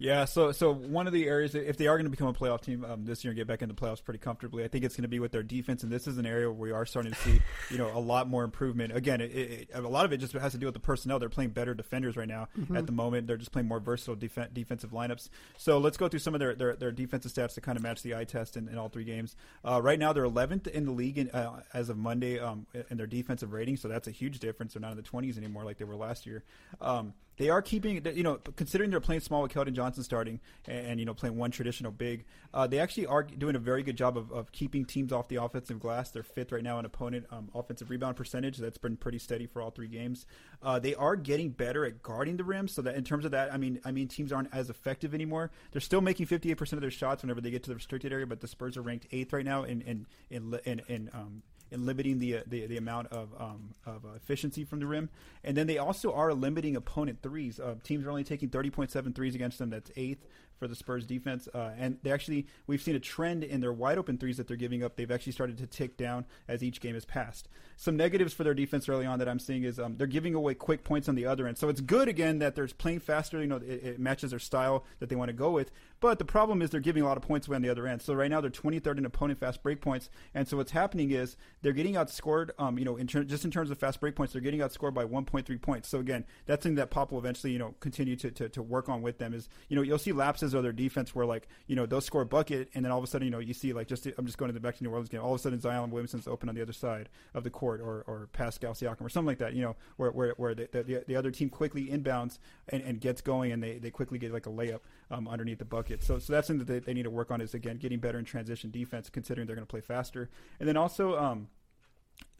[0.00, 2.62] Yeah, so so one of the areas if they are going to become a playoff
[2.62, 4.96] team um, this year and get back into the playoffs pretty comfortably, I think it's
[4.96, 7.12] going to be with their defense, and this is an area where we are starting
[7.12, 8.96] to see you know a lot more improvement.
[8.96, 11.18] Again, it, it, a lot of it just has to do with the personnel.
[11.18, 12.78] They're playing better defenders right now mm-hmm.
[12.78, 13.26] at the moment.
[13.26, 15.28] They're just playing more versatile def- defensive lineups.
[15.58, 18.00] So let's go through some of their their, their defensive stats to kind of match
[18.00, 19.36] the eye test in, in all three games.
[19.62, 22.96] Uh, right now, they're 11th in the league in, uh, as of Monday um, in
[22.96, 24.72] their defensive rating, so that's a huge difference.
[24.72, 26.42] They're not in the 20s anymore like they were last year.
[26.80, 30.86] Um, they are keeping, you know, considering they're playing small with Keldon Johnson starting and,
[30.86, 33.96] and, you know playing one traditional big, uh, they actually are doing a very good
[33.96, 36.10] job of, of, keeping teams off the offensive glass.
[36.10, 38.58] They're fifth right now in opponent um, offensive rebound percentage.
[38.58, 40.26] That's been pretty steady for all three games.
[40.62, 43.50] Uh, they are getting better at guarding the rim, so that in terms of that,
[43.50, 45.50] I mean, I mean teams aren't as effective anymore.
[45.72, 48.40] They're still making 58% of their shots whenever they get to the restricted area, but
[48.40, 52.18] the Spurs are ranked eighth right now in in in, in, in um, in limiting
[52.18, 55.08] the uh, the, the amount of um, of uh, efficiency from the rim,
[55.44, 57.60] and then they also are limiting opponent threes.
[57.60, 59.70] Uh, teams are only taking 30.7 threes against them.
[59.70, 60.26] That's eighth
[60.60, 61.48] for the Spurs defense.
[61.52, 64.56] Uh, and they actually, we've seen a trend in their wide open threes that they're
[64.56, 64.94] giving up.
[64.94, 67.48] They've actually started to tick down as each game has passed.
[67.76, 70.54] Some negatives for their defense early on that I'm seeing is um, they're giving away
[70.54, 71.56] quick points on the other end.
[71.56, 73.40] So it's good again that they're playing faster.
[73.40, 75.70] You know, it, it matches their style that they want to go with.
[76.00, 78.02] But the problem is they're giving a lot of points away on the other end.
[78.02, 81.36] So right now they're 23rd in opponent fast break points, and so what's happening is
[81.60, 82.50] they're getting outscored.
[82.58, 84.94] Um, you know, in ter- just in terms of fast break points, they're getting outscored
[84.94, 85.88] by 1.3 points.
[85.88, 88.88] So again, that's something that Pop will eventually you know continue to, to, to work
[88.88, 89.34] on with them.
[89.34, 92.22] Is you know you'll see lapses of their defense where like you know they'll score
[92.22, 94.26] a bucket, and then all of a sudden you know you see like just I'm
[94.26, 95.20] just going to the back to New Orleans game.
[95.20, 98.04] All of a sudden Zion Williamson's open on the other side of the court, or
[98.06, 99.54] or Pascal Siakam or something like that.
[99.54, 103.20] You know where where, where the, the, the other team quickly inbounds and, and gets
[103.20, 106.02] going, and they, they quickly get like a layup um, underneath the bucket.
[106.02, 108.18] So so that's something that they, they need to work on is again getting better
[108.18, 111.16] in transition defense, considering they're going to play faster, and then also.
[111.16, 111.48] Um,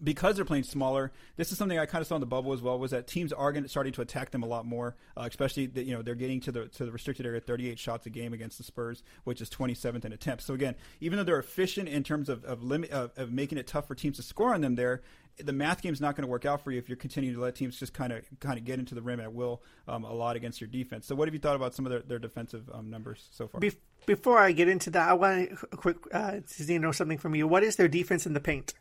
[0.02, 2.62] because they're playing smaller, this is something I kind of saw in the bubble as
[2.62, 2.78] well.
[2.78, 5.66] Was that teams are going to, starting to attack them a lot more, uh, especially
[5.66, 8.32] that you know they're getting to the to the restricted area, 38 shots a game
[8.32, 10.44] against the Spurs, which is 27th in attempts.
[10.44, 13.66] So again, even though they're efficient in terms of of, limit, of, of making it
[13.66, 15.02] tough for teams to score on them, there
[15.38, 17.42] the math game is not going to work out for you if you're continuing to
[17.42, 20.12] let teams just kind of kind of get into the rim at will um, a
[20.12, 21.06] lot against your defense.
[21.06, 23.60] So, what have you thought about some of their, their defensive um, numbers so far?
[24.06, 27.46] before I get into that, I want a quick uh, to know something from you.
[27.46, 28.74] What is their defense in the paint?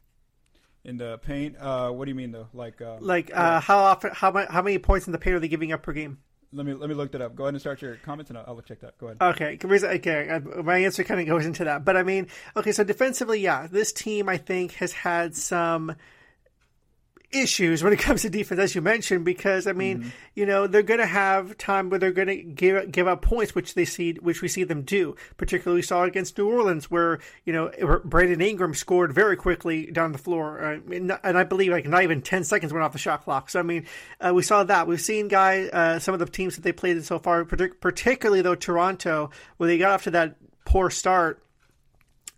[0.85, 2.47] In the paint, uh, what do you mean though?
[2.53, 4.11] Like, uh, like uh, how often?
[4.13, 6.19] How, how many points in the paint are they giving up per game?
[6.51, 7.35] Let me let me look that up.
[7.35, 8.97] Go ahead and start your comments, and I'll, I'll check that.
[8.97, 9.17] Go ahead.
[9.21, 10.39] Okay, okay.
[10.63, 12.71] My answer kind of goes into that, but I mean, okay.
[12.71, 15.95] So defensively, yeah, this team I think has had some
[17.31, 20.09] issues when it comes to defense, as you mentioned, because I mean, mm-hmm.
[20.35, 23.55] you know, they're going to have time where they're going to give give up points,
[23.55, 25.15] which they see, which we see them do.
[25.37, 27.71] Particularly, we saw against New Orleans, where you know
[28.03, 32.21] Brandon Ingram scored very quickly down the floor, uh, and I believe like not even
[32.21, 33.49] ten seconds went off the shot clock.
[33.49, 33.85] So I mean,
[34.19, 34.87] uh, we saw that.
[34.87, 38.41] We've seen guys, uh, some of the teams that they played in so far, particularly
[38.41, 41.43] though Toronto, where they got off to that poor start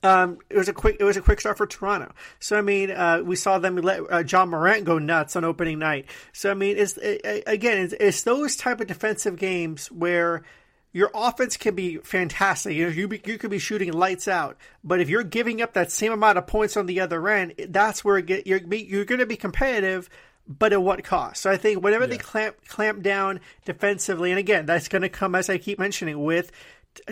[0.04, 2.12] um, it was a quick it was a quick start for Toronto.
[2.40, 5.80] So I mean, uh, we saw them let uh, Ja Morant go nuts on opening
[5.80, 6.06] night.
[6.34, 10.44] So I mean, it's it, again, it's, it's, those type of defensive games where
[10.92, 12.76] your offense can be fantastic.
[12.76, 15.74] You know, you be, you could be shooting lights out, but if you're giving up
[15.74, 19.20] that same amount of points on the other end, that's where get, you're you're going
[19.20, 20.10] to be competitive.
[20.48, 21.44] But at what cost?
[21.44, 22.10] So I think whenever yeah.
[22.10, 26.24] they clamp clamp down defensively, and again, that's going to come as I keep mentioning
[26.24, 26.52] with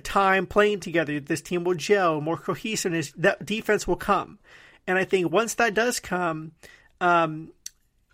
[0.04, 4.40] time playing together, this team will gel, more cohesiveness, that defense will come.
[4.88, 6.54] And I think once that does come,
[7.00, 7.52] um,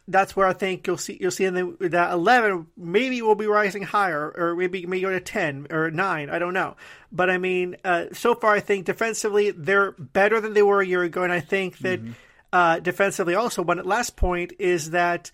[0.07, 3.47] that's where I think you'll see you'll see in the, that eleven maybe will be
[3.47, 6.29] rising higher, or maybe maybe go to ten or nine.
[6.29, 6.75] I don't know,
[7.11, 10.85] but I mean, uh, so far I think defensively they're better than they were a
[10.85, 12.11] year ago, and I think that mm-hmm.
[12.53, 13.63] uh, defensively also.
[13.63, 15.31] One last point is that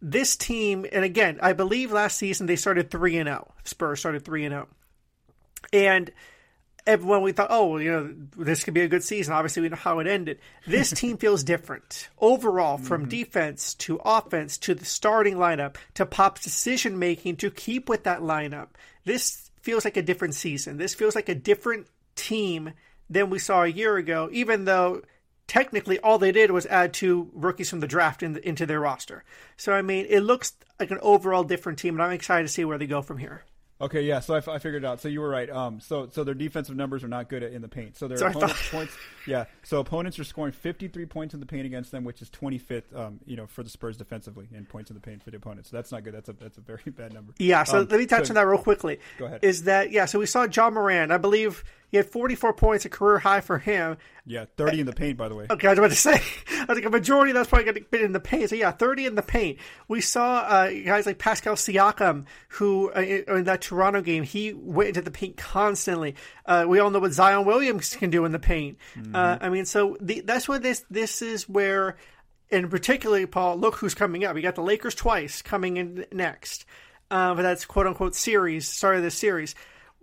[0.00, 3.48] this team, and again, I believe last season they started three and zero.
[3.50, 3.54] Oh.
[3.64, 4.68] Spurs started three and zero.
[5.72, 6.10] And
[6.86, 9.32] everyone we thought, oh, you know, this could be a good season.
[9.32, 10.38] Obviously, we know how it ended.
[10.66, 13.10] This team feels different overall, from mm-hmm.
[13.10, 18.20] defense to offense to the starting lineup to Pop's decision making to keep with that
[18.20, 18.68] lineup.
[19.04, 20.78] This feels like a different season.
[20.78, 22.72] This feels like a different team
[23.08, 25.02] than we saw a year ago, even though
[25.46, 28.80] technically all they did was add two rookies from the draft in the, into their
[28.80, 29.24] roster.
[29.56, 32.64] So, I mean, it looks like an overall different team, and I'm excited to see
[32.64, 33.44] where they go from here.
[33.80, 34.20] Okay, yeah.
[34.20, 35.00] So I, figured it out.
[35.00, 35.48] So you were right.
[35.48, 37.96] Um, so so their defensive numbers are not good in the paint.
[37.96, 39.46] So their so opponents points, yeah.
[39.62, 42.94] So opponents are scoring 53 points in the paint against them, which is 25th.
[42.94, 45.70] Um, you know, for the Spurs defensively in points in the paint for the opponents.
[45.70, 46.14] So that's not good.
[46.14, 47.32] That's a that's a very bad number.
[47.38, 47.64] Yeah.
[47.64, 49.00] So um, let me touch so, on that real quickly.
[49.18, 49.40] Go ahead.
[49.42, 50.04] Is that yeah?
[50.04, 51.10] So we saw Ja Morant.
[51.10, 53.96] I believe he had 44 points, a career high for him.
[54.24, 55.46] Yeah, 30 in the paint, by the way.
[55.50, 56.22] Okay, I was about to say.
[56.60, 58.50] I was like a majority of that's probably going to be in the paint.
[58.50, 59.58] So yeah, 30 in the paint.
[59.88, 64.90] We saw uh, guys like Pascal Siakam, who uh, in that Toronto game, he went
[64.90, 66.14] into the paint constantly.
[66.46, 68.78] Uh, we all know what Zion Williams can do in the paint.
[68.96, 69.16] Mm-hmm.
[69.16, 71.96] Uh, I mean, so the, that's what this this is where,
[72.52, 74.36] and particularly Paul, look who's coming up.
[74.36, 76.66] We got the Lakers twice coming in next.
[77.10, 79.56] Uh, for that's quote unquote series, start of this series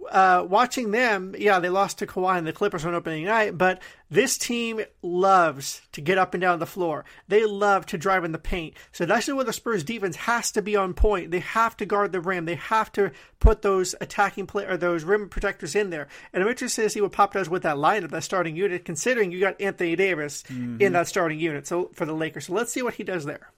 [0.09, 3.81] uh, watching them, yeah, they lost to Kawhi and the Clippers on opening night, but
[4.09, 7.03] this team loves to get up and down the floor.
[7.27, 8.75] They love to drive in the paint.
[8.91, 11.31] So that's where the Spurs defense has to be on point.
[11.31, 12.45] They have to guard the rim.
[12.45, 16.07] They have to put those attacking play or those rim protectors in there.
[16.31, 19.31] And I'm interested to see what Pop does with that lineup, that starting unit, considering
[19.31, 20.81] you got Anthony Davis mm-hmm.
[20.81, 21.67] in that starting unit.
[21.67, 23.51] So for the Lakers, so let's see what he does there.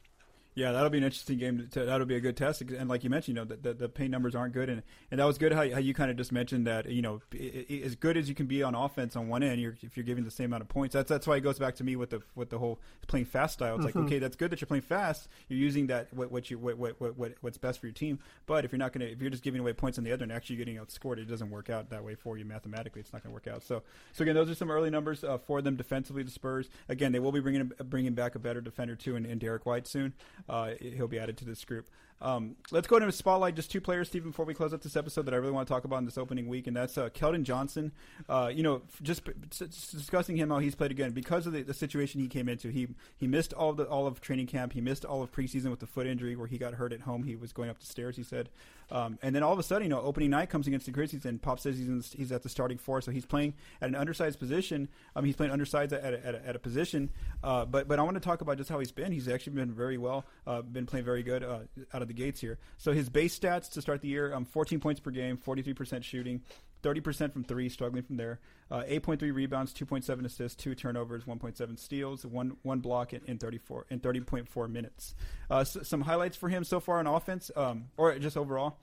[0.56, 1.68] Yeah, that'll be an interesting game.
[1.72, 2.62] To, that'll be a good test.
[2.62, 5.20] And like you mentioned, you know, the, the, the paint numbers aren't good, and, and
[5.20, 7.84] that was good how, how you kind of just mentioned that you know it, it,
[7.84, 10.26] as good as you can be on offense on one end, you're, if you're giving
[10.26, 12.22] the same amount of points, that's that's why it goes back to me with the
[12.36, 13.76] with the whole playing fast style.
[13.76, 14.00] It's mm-hmm.
[14.00, 15.28] like okay, that's good that you're playing fast.
[15.48, 18.20] You're using that what, what you what, what, what, what's best for your team.
[18.46, 20.32] But if you're not gonna if you're just giving away points on the other and
[20.32, 23.02] actually getting outscored, it doesn't work out that way for you mathematically.
[23.02, 23.64] It's not gonna work out.
[23.64, 23.84] So
[24.14, 26.24] so again, those are some early numbers uh, for them defensively.
[26.24, 29.38] The Spurs again, they will be bringing bringing back a better defender too in, in
[29.38, 30.14] Derrick White soon.
[30.50, 31.90] Uh, he'll be added to this group.
[32.22, 35.26] Um, let's go into spotlight just two players, Stephen, before we close up this episode
[35.26, 37.44] that I really want to talk about in this opening week, and that's uh, Keldon
[37.44, 37.94] Johnson.
[38.28, 41.74] Uh, you know, just, just, discussing him how he's played again because of the, the,
[41.74, 42.70] situation he came into.
[42.70, 44.74] He he missed all the all of training camp.
[44.74, 47.24] He missed all of preseason with the foot injury where he got hurt at home.
[47.24, 48.18] He was going up the stairs.
[48.18, 48.50] He said,
[48.92, 51.26] um, and then all of a sudden, you know, opening night comes against the Grizzlies,
[51.26, 53.96] and Pop says he's in, he's at the starting four, so he's playing at an
[53.96, 54.90] undersized position.
[55.16, 57.10] Um, he's playing undersized at, at, a, at a position,
[57.44, 59.14] uh, but but I want to talk about just how he's been.
[59.14, 61.60] He's actually been very well, uh, been playing very good uh,
[61.94, 62.58] out of the gates here.
[62.78, 66.04] So so his base stats to start the year: um, 14 points per game, 43%
[66.04, 66.42] shooting,
[66.84, 68.40] 30% from three, struggling from there.
[68.72, 73.86] Uh, 8.3 rebounds, 2.7 assists, two turnovers, 1.7 steals, one one block in, in 34
[73.90, 75.16] in 30.4 minutes.
[75.50, 78.78] Uh, so some highlights for him so far on offense, um, or just overall.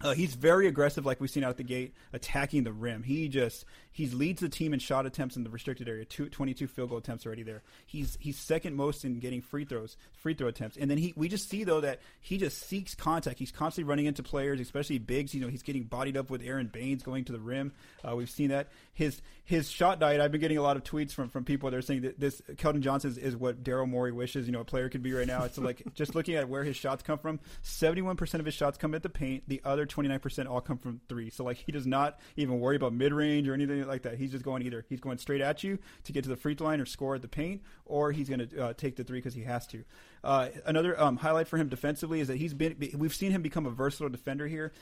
[0.00, 3.02] Uh, he's very aggressive, like we've seen out the gate, attacking the rim.
[3.02, 6.04] He just he leads the team in shot attempts in the restricted area.
[6.04, 7.62] Two, 22 field goal attempts already there.
[7.86, 10.76] He's he's second most in getting free throws, free throw attempts.
[10.76, 13.38] And then he we just see though that he just seeks contact.
[13.38, 15.32] He's constantly running into players, especially bigs.
[15.32, 17.72] You know, he's getting bodied up with Aron Baynes going to the rim.
[18.06, 18.68] Uh, we've seen that.
[18.94, 20.20] His his shot diet.
[20.20, 22.42] I've been getting a lot of tweets from from people that are saying that this
[22.56, 24.46] Keldon Johnson is, is what Daryl Morey wishes.
[24.46, 25.44] You know, a player could be right now.
[25.44, 27.38] It's like just looking at where his shots come from.
[27.62, 29.44] Seventy one percent of his shots come at the paint.
[29.46, 31.30] The other nine percent all come from three.
[31.30, 34.16] So like he does not even worry about mid range or anything like that.
[34.16, 36.68] He's just going either he's going straight at you to get to the free throw
[36.68, 39.34] line or score at the paint, or he's going to uh, take the three because
[39.34, 39.84] he has to.
[40.24, 43.66] Uh, another um, highlight for him defensively is that he's been we've seen him become
[43.66, 44.72] a versatile defender here.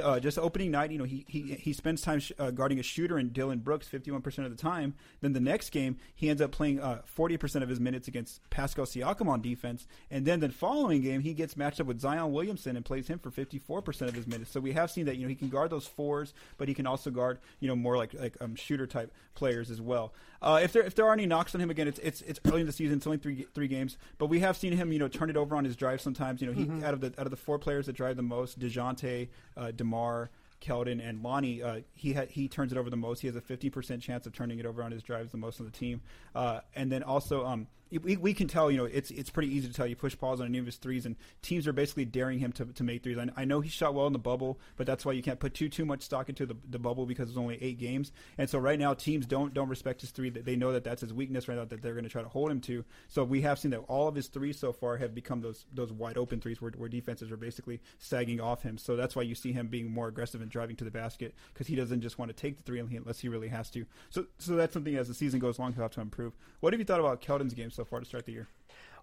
[0.00, 2.82] Uh, just opening night, you know, he he, he spends time sh- uh, guarding a
[2.82, 4.94] shooter in Dillon Brooks 51% of the time.
[5.20, 8.84] Then the next game, he ends up playing 40% uh, of his minutes against Pascal
[8.84, 12.76] Siakam on defense, and then the following game, he gets matched up with Zion Williamson
[12.76, 14.52] and plays him for 54% of his minutes.
[14.52, 16.86] So we have seen that you know he can guard those fours, but he can
[16.86, 20.12] also guard you know more like like um, shooter type players as well.
[20.42, 22.60] Uh, if there if there are any knocks on him again, it's it's it's early
[22.60, 22.96] in the season.
[22.96, 25.56] It's only three three games, but we have seen him you know turn it over
[25.56, 26.40] on his drive sometimes.
[26.40, 26.84] You know, he mm-hmm.
[26.84, 30.30] out of the out of the four players that drive the most, Dejounte, uh, Demar.
[30.60, 33.18] Keldon and Lonnie, uh, he ha- he turns it over the most.
[33.20, 35.66] He has a 50% chance of turning it over on his drives the most on
[35.66, 36.02] the team.
[36.36, 37.66] Uh, and then also, um,
[37.98, 39.86] we, we can tell, you know, it's it's pretty easy to tell.
[39.86, 42.64] You push pause on any of his threes, and teams are basically daring him to,
[42.64, 43.18] to make threes.
[43.18, 45.54] I, I know he shot well in the bubble, but that's why you can't put
[45.54, 48.12] too too much stock into the, the bubble because it's only eight games.
[48.38, 50.30] And so right now, teams don't don't respect his three.
[50.30, 52.50] They know that that's his weakness right now that they're going to try to hold
[52.50, 52.84] him to.
[53.08, 55.92] So we have seen that all of his threes so far have become those those
[55.92, 58.78] wide open threes where, where defenses are basically sagging off him.
[58.78, 61.66] So that's why you see him being more aggressive and driving to the basket because
[61.66, 63.84] he doesn't just want to take the three unless he really has to.
[64.10, 66.32] So so that's something as the season goes along he'll have to improve.
[66.60, 68.48] What have you thought about Keldon's game so far to start the year?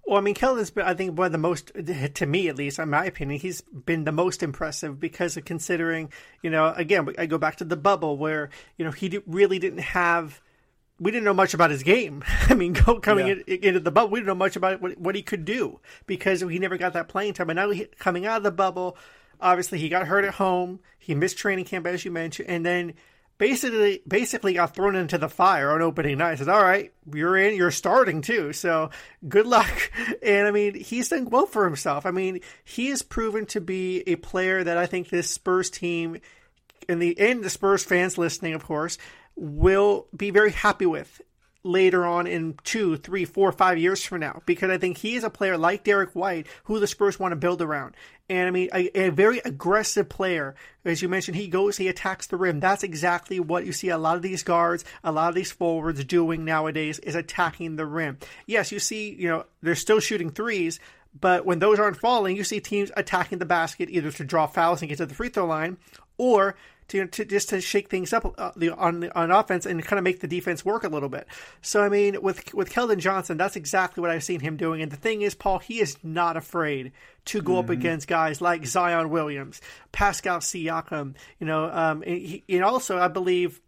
[0.05, 2.79] Well, I mean, Keldon's been, I think, one of the most, to me at least,
[2.79, 6.11] in my opinion, he's been the most impressive because of considering,
[6.41, 9.79] you know, again, I go back to the bubble where, you know, he really didn't
[9.79, 10.41] have,
[10.99, 12.23] we didn't know much about his game.
[12.49, 13.35] I mean, go, coming yeah.
[13.45, 16.41] in, into the bubble, we didn't know much about what, what, he could do because
[16.41, 17.49] he never got that playing time.
[17.51, 18.97] And now he, coming out of the bubble,
[19.39, 20.79] obviously he got hurt at home.
[20.97, 22.49] He missed training camp, as you mentioned.
[22.49, 22.93] And then
[23.39, 26.37] basically basically got thrown into the fire on opening night.
[26.37, 27.55] Says, "All right, you're in.
[27.55, 28.53] You're starting too.
[28.53, 28.91] So
[29.27, 32.05] good luck." And I mean, he's done well for himself.
[32.05, 36.17] I mean, he has proven to be a player that I think this Spurs team,
[36.89, 38.97] in the end, the Spurs fans listening, of course,
[39.35, 41.21] will be very happy with.
[41.63, 45.25] Later on in two, three, four, five years from now because I think he is
[45.25, 47.95] a player like Derrick White who the Spurs want to build around.
[48.29, 50.55] And I mean, a, a, very aggressive player.
[50.85, 52.59] As you mentioned, he goes, he attacks the rim.
[52.59, 56.03] That's exactly what you see a lot of these guards, a lot of these forwards
[56.05, 58.19] doing nowadays is attacking the rim.
[58.45, 60.79] Yes, you see, you know, they're still shooting threes,
[61.19, 64.81] but when those aren't falling, you see teams attacking the basket either to draw fouls
[64.81, 65.77] and get to the free throw line
[66.17, 66.55] or
[66.89, 70.03] to, to just to shake things up uh, the, on on offense and kind of
[70.03, 71.27] make the defense work a little bit.
[71.61, 74.81] So I mean, with with Keldon Johnson, that's exactly what I've seen him doing.
[74.81, 76.91] And the thing is, Paul, he is not afraid
[77.25, 77.59] to go mm-hmm.
[77.59, 79.61] up against guys like Zion Williams,
[79.91, 81.15] Pascal Siakam.
[81.39, 83.61] You know, um, and, he, and also I believe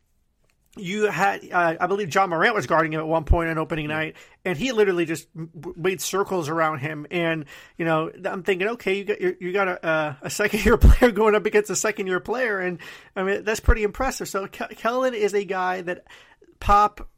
[0.77, 3.87] you had, uh, I believe Ja Morant was guarding him at one point on opening
[3.87, 4.15] night,
[4.45, 5.27] and he literally just
[5.75, 7.05] made circles around him.
[7.11, 7.45] And
[7.77, 11.35] you know, I'm thinking, okay, you got you got a, a second year player going
[11.35, 12.79] up against a second year player, and
[13.15, 14.29] I mean that's pretty impressive.
[14.29, 16.05] So Ke- Keldon is a guy that
[16.59, 17.09] Pop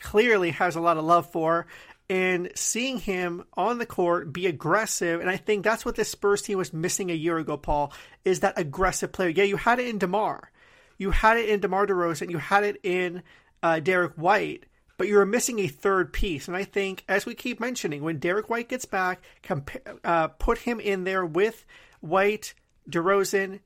[0.00, 1.66] clearly has a lot of love for.
[2.10, 6.40] And seeing him on the court be aggressive, and I think that's what this Spurs
[6.40, 7.92] team was missing a year ago, Paul,
[8.24, 9.28] is that aggressive player.
[9.28, 10.50] Yeah, you had it in DeMar,
[10.98, 13.22] you had it in DeMar DeRozan, you had it in
[13.62, 16.48] uh, Derrick White, but you were missing a third piece.
[16.48, 19.22] And I think, as we keep mentioning, when Derrick White gets back,
[20.04, 21.64] uh, put him in there with
[22.00, 22.54] White,
[22.90, 23.60] DeRozan,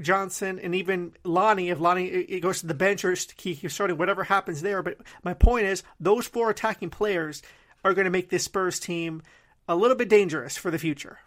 [0.00, 1.70] Johnson, and even Lonnie.
[1.70, 4.82] If Lonnie it goes to the bench or keeps starting, whatever happens there.
[4.82, 7.42] But my point is, those four attacking players
[7.84, 9.22] are going to make this Spurs team
[9.68, 11.18] a little bit dangerous for the future.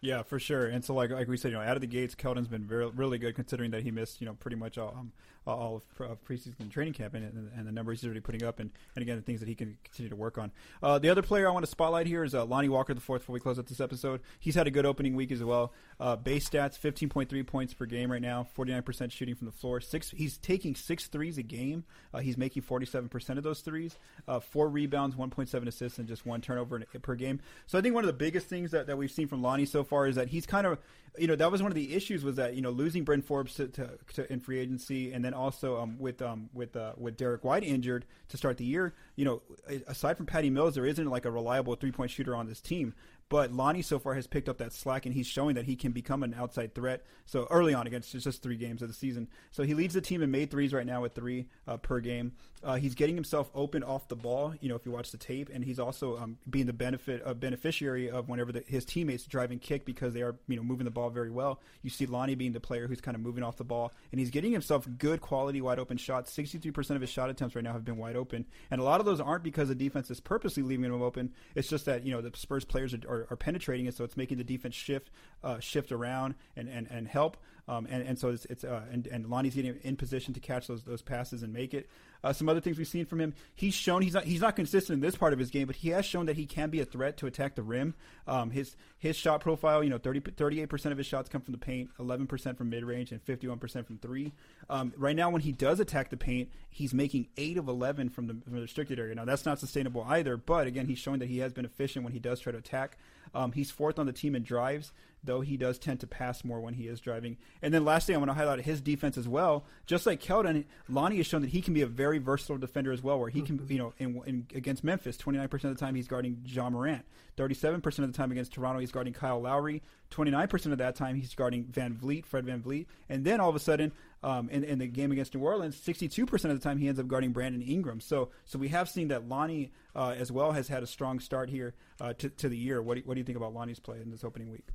[0.00, 0.66] Yeah, for sure.
[0.66, 2.86] And so, like like we said, you know, out of the gates, Keldon's been very,
[2.90, 5.12] really good considering that he missed, you know, pretty much all, um,
[5.52, 9.02] all of preseason training camp and, and, the numbers he's already putting up, and, and
[9.02, 10.50] again the things that he can continue to work on.
[10.82, 13.22] Uh, the other player I want to spotlight here is uh, Lonnie Walker, the fourth.
[13.22, 15.72] Before we close out this episode, he's had a good opening week as well.
[15.98, 19.34] Uh, base stats: fifteen point three points per game right now, forty nine percent shooting
[19.34, 19.80] from the floor.
[19.80, 21.84] Six, he's taking six threes a game.
[22.12, 23.96] Uh, he's making forty seven percent of those threes.
[24.26, 27.40] Uh, four rebounds, one point seven assists, and just one turnover per game.
[27.66, 29.84] So I think one of the biggest things that, that we've seen from Lonnie so
[29.84, 30.78] far is that he's kind of
[31.18, 33.54] you know that was one of the issues was that you know losing Bryn Forbes
[33.54, 37.16] to, to, to in free agency, and then also um, with um, with uh, with
[37.16, 38.94] Derrick White injured to start the year.
[39.14, 39.42] You know,
[39.86, 42.94] aside from Patty Mills, there isn't like a reliable three point shooter on this team.
[43.28, 45.90] But Lonnie so far has picked up that slack, and he's showing that he can
[45.90, 47.04] become an outside threat.
[47.24, 50.22] So early on against just three games of the season, so he leads the team
[50.22, 52.32] in made threes right now with three uh, per game.
[52.62, 54.54] Uh, he's getting himself open off the ball.
[54.60, 57.34] You know, if you watch the tape, and he's also um, being the benefit a
[57.34, 60.84] beneficiary of whenever the, his teammates drive and kick because they are you know moving
[60.84, 61.60] the ball very well.
[61.82, 64.30] You see Lonnie being the player who's kind of moving off the ball, and he's
[64.30, 66.32] getting himself good quality wide open shots.
[66.32, 68.84] Sixty three percent of his shot attempts right now have been wide open, and a
[68.84, 71.32] lot of those aren't because the defense is purposely leaving them open.
[71.54, 74.16] It's just that you know the Spurs players are, are, are penetrating it so it's
[74.16, 75.10] making the defense shift
[75.42, 77.36] uh, shift around and and, and help.
[77.68, 80.68] Um, and, and so it's, it's uh, and, and Lonnie's getting in position to catch
[80.68, 81.88] those those passes and make it.
[82.22, 84.94] Uh, some other things we've seen from him, he's shown he's not he's not consistent
[84.94, 86.84] in this part of his game, but he has shown that he can be a
[86.84, 87.94] threat to attack the rim.
[88.26, 91.58] Um, his his shot profile, you know, 38 percent of his shots come from the
[91.58, 94.32] paint, eleven percent from mid range, and fifty one percent from three.
[94.68, 98.26] Um, right now, when he does attack the paint, he's making eight of eleven from
[98.26, 99.14] the, from the restricted area.
[99.14, 102.12] Now that's not sustainable either, but again, he's showing that he has been efficient when
[102.12, 102.98] he does try to attack.
[103.34, 104.92] Um, he's fourth on the team in drives,
[105.22, 107.36] though he does tend to pass more when he is driving.
[107.60, 109.64] And then lastly, I want to highlight his defense as well.
[109.86, 113.02] Just like Keldon, Lonnie has shown that he can be a very versatile defender as
[113.02, 113.72] well, where he can, mm-hmm.
[113.72, 117.04] you know, in, in, against Memphis, 29% of the time he's guarding Ja Morant.
[117.36, 119.82] 37% of the time against Toronto, he's guarding Kyle Lowry.
[120.10, 122.86] 29% of that time, he's guarding VanVleet, Fred VanVleet.
[123.08, 123.92] And then all of a sudden,
[124.22, 127.06] um, in, in the game against New Orleans, 62% of the time he ends up
[127.06, 128.00] guarding Brandon Ingram.
[128.00, 131.50] So so we have seen that Lonnie uh, as well has had a strong start
[131.50, 132.82] here uh, to, to the year.
[132.82, 134.66] What do, what do you think about Lonnie's play in this opening week?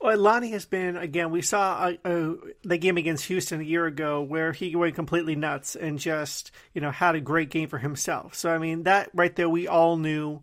[0.00, 1.30] Well, Lonnie has been again.
[1.30, 5.34] We saw uh, uh, the game against Houston a year ago where he went completely
[5.34, 8.34] nuts and just you know had a great game for himself.
[8.34, 10.42] So I mean that right there, we all knew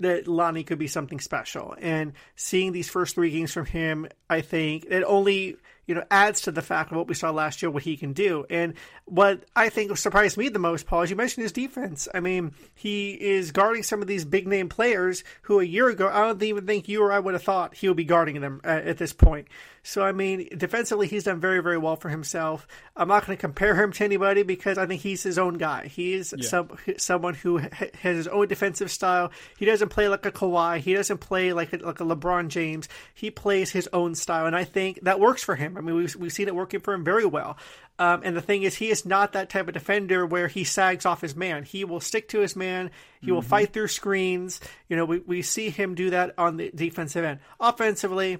[0.00, 1.74] that Lonnie could be something special.
[1.78, 5.56] And seeing these first three games from him, I think it only
[5.86, 8.12] you know, adds to the fact of what we saw last year, what he can
[8.12, 8.46] do.
[8.48, 8.74] And
[9.04, 12.08] what I think surprised me the most, Paul, as you mentioned his defense.
[12.14, 16.08] I mean, he is guarding some of these big name players who a year ago,
[16.08, 18.60] I don't even think you or I would have thought he would be guarding them
[18.62, 19.48] at, at this point.
[19.84, 22.68] So, I mean, defensively, he's done very, very well for himself.
[22.96, 25.88] I'm not going to compare him to anybody because I think he's his own guy.
[25.88, 26.46] He's yeah.
[26.46, 27.68] some, someone who ha-
[28.00, 29.32] has his own defensive style.
[29.58, 30.78] He doesn't play like a Kawhi.
[30.78, 32.88] He doesn't play like a, like a LeBron James.
[33.12, 35.71] He plays his own style, and I think that works for him.
[35.76, 37.58] I mean, we've, we've seen it working for him very well.
[37.98, 41.06] Um, and the thing is, he is not that type of defender where he sags
[41.06, 41.64] off his man.
[41.64, 42.90] He will stick to his man.
[43.20, 43.34] He mm-hmm.
[43.34, 44.60] will fight through screens.
[44.88, 47.40] You know, we, we see him do that on the defensive end.
[47.60, 48.38] Offensively,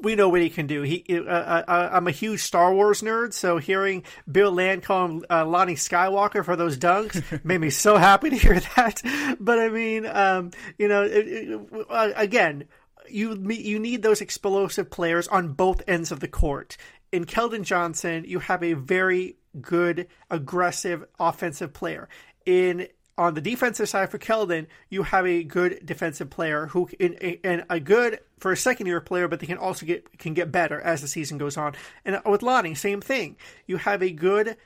[0.00, 0.82] we know what he can do.
[0.82, 5.06] He, uh, uh, uh, I'm a huge Star Wars nerd, so hearing Bill Land call
[5.06, 9.02] him uh, Lonnie Skywalker for those dunks made me so happy to hear that.
[9.40, 11.60] But I mean, um, you know, it, it,
[11.90, 12.64] uh, again,
[13.10, 16.76] you you need those explosive players on both ends of the court.
[17.12, 22.08] In Keldon Johnson, you have a very good, aggressive offensive player.
[22.44, 27.64] In on the defensive side for Keldon, you have a good defensive player who and
[27.68, 30.80] a good for a second year player, but they can also get can get better
[30.80, 31.74] as the season goes on.
[32.04, 33.36] And with Lonnie, same thing.
[33.66, 34.56] You have a good,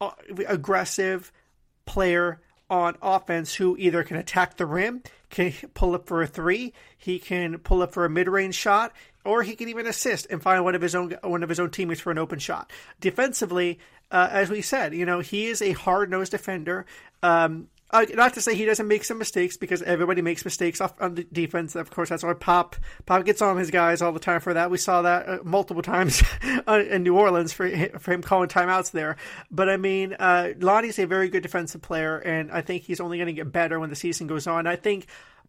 [0.00, 0.10] uh,
[0.46, 1.32] aggressive
[1.86, 2.40] player
[2.72, 7.18] on offense who either can attack the rim, can pull up for a three, he
[7.18, 8.94] can pull up for a mid range shot,
[9.26, 11.70] or he can even assist and find one of his own one of his own
[11.70, 12.72] teammates for an open shot.
[12.98, 13.78] Defensively,
[14.10, 16.86] uh, as we said, you know he is a hard nosed defender.
[17.22, 21.14] Um, not to say he doesn't make some mistakes because everybody makes mistakes off on
[21.14, 21.74] the defense.
[21.74, 22.76] Of course, that's why Pop
[23.06, 24.70] Pop gets on his guys all the time for that.
[24.70, 26.22] We saw that uh, multiple times
[26.68, 27.68] in New Orleans for
[27.98, 29.16] for him calling timeouts there.
[29.50, 33.18] But I mean, uh, Lonnie's a very good defensive player, and I think he's only
[33.18, 34.66] going to get better when the season goes on.
[34.66, 35.06] I think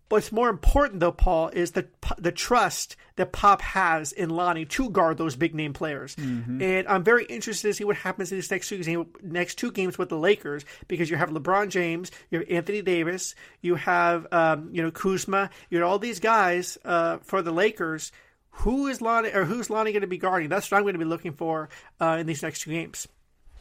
[0.10, 1.88] What's more important, though, Paul, is the
[2.20, 6.16] the trust that Pop has in Lonnie to guard those big name players.
[6.18, 6.62] Mm-hmm.
[6.62, 9.72] And I'm very interested to see what happens in these next two games, next two
[9.72, 14.28] games with the Lakers because you have LeBron James, you have Anthony Davis, you have
[14.32, 18.12] um, you know Kuzma, you have all these guys uh, for the Lakers.
[18.58, 20.50] Who is Lonnie or who's Lonnie going to be guarding?
[20.50, 23.08] That's what I'm going to be looking for uh, in these next two games.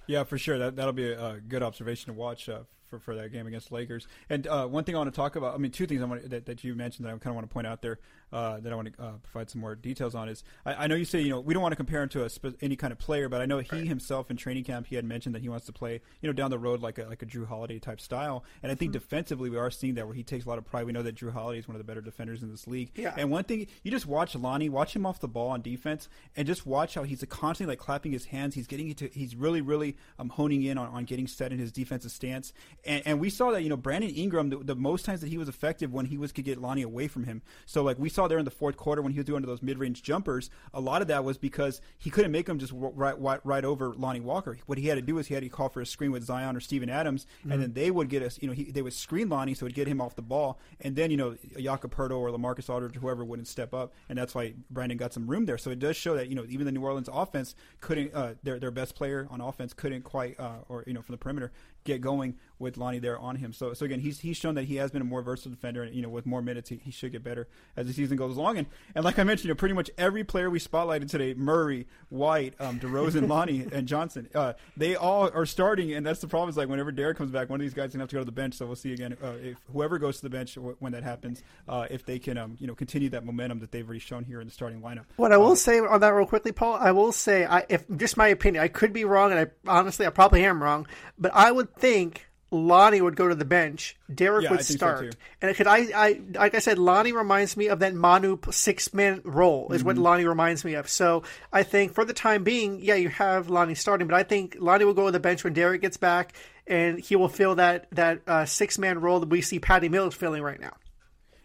[0.07, 0.59] Yeah, for sure.
[0.59, 2.61] That that'll be a, a good observation to watch uh,
[2.93, 4.07] for, for that game against Lakers.
[4.29, 6.29] And uh, one thing I want to talk about, I mean, two things I want
[6.29, 7.99] that, that you mentioned that I kind of want to point out there
[8.33, 10.95] uh, that I want to uh, provide some more details on is I, I, know
[10.95, 12.31] you say you know we don't want to compare him to a,
[12.61, 13.87] any kind of player, but I know he right.
[13.87, 16.51] himself in training camp he had mentioned that he wants to play you know down
[16.51, 19.01] the road like a like a Jrue Holiday type style, and I think mm-hmm.
[19.01, 20.87] defensively we are seeing that where he takes a lot of pride.
[20.87, 22.91] We know that Jrue Holiday is one of the better defenders in this league.
[22.95, 23.15] Yeah.
[23.17, 26.47] And one thing you just watch Lonnie, watch him off the ball on defense, and
[26.47, 28.55] just watch how he's constantly like clapping his hands.
[28.55, 31.73] He's getting into he's really really um, honing in on, on getting set in his
[31.73, 32.53] defensive stance,
[32.85, 35.39] and, and we saw that you know Brandon Ingram the, the most times that he
[35.39, 37.43] was effective when he was could get Lonnie away from him.
[37.67, 40.03] So like we saw there in the fourth quarter when he was doing those mid-range
[40.03, 43.65] jumpers, a lot of that was because he couldn't make them just right, right, right
[43.65, 44.59] over Lonnie Walker.
[44.67, 46.57] What he had to do is he had to call for a screen with Zion
[46.57, 47.53] or Steven Adams, mm-hmm.
[47.53, 49.69] and then they would get us, you know, he, they would screen Lonnie so it
[49.69, 53.25] would get him off the ball, and then you know Jakob or LaMarcus Aldridge, whoever
[53.25, 55.59] wouldn't step up, and that's why Brandon got some room there.
[55.59, 58.59] So it does show that you know even the New Orleans offense couldn't, uh, their
[58.59, 61.53] their best player on offense couldn't quite, uh, or you know from the perimeter
[61.85, 63.53] get going with Lonnie there on him.
[63.53, 65.95] So so again, he's he's shown that he has been a more versatile defender, and
[65.95, 68.59] you know with more minutes he, he should get better as the season goes along.
[68.59, 71.87] And and like I mentioned, you know, pretty much every player we spotlighted today, Murray,
[72.09, 76.49] White, um, DeRozan, Lonnie, and Johnson, uh, they all are starting, and that's the problem.
[76.49, 78.21] Is like whenever Derrick comes back, one of these guys is gonna have to go
[78.21, 78.55] to the bench.
[78.55, 81.87] So we'll see again uh, if whoever goes to the bench when that happens, uh,
[81.91, 84.47] if they can um, you know continue that momentum that they've already shown here in
[84.47, 85.05] the starting lineup.
[85.17, 87.85] What I will uh, say on that real quickly, Paul, I will say, I, if
[87.97, 90.87] just my opinion, I could be wrong, and I honestly I probably am wrong,
[91.19, 93.97] but I would think Lonnie would go to the bench.
[94.15, 97.69] Derrick yeah, would start, so and could I, I, like I said, Lonnie reminds me
[97.69, 99.87] of that Manu six man role is mm-hmm.
[99.87, 100.89] what Lonnie reminds me of.
[100.89, 104.57] So I think for the time being, yeah, you have Lonnie starting, but I think
[104.61, 106.35] Lonnie will go to the bench when Derrick gets back,
[106.67, 110.15] and he will fill that that uh, six man role that we see Patty Mills
[110.15, 110.75] filling right now.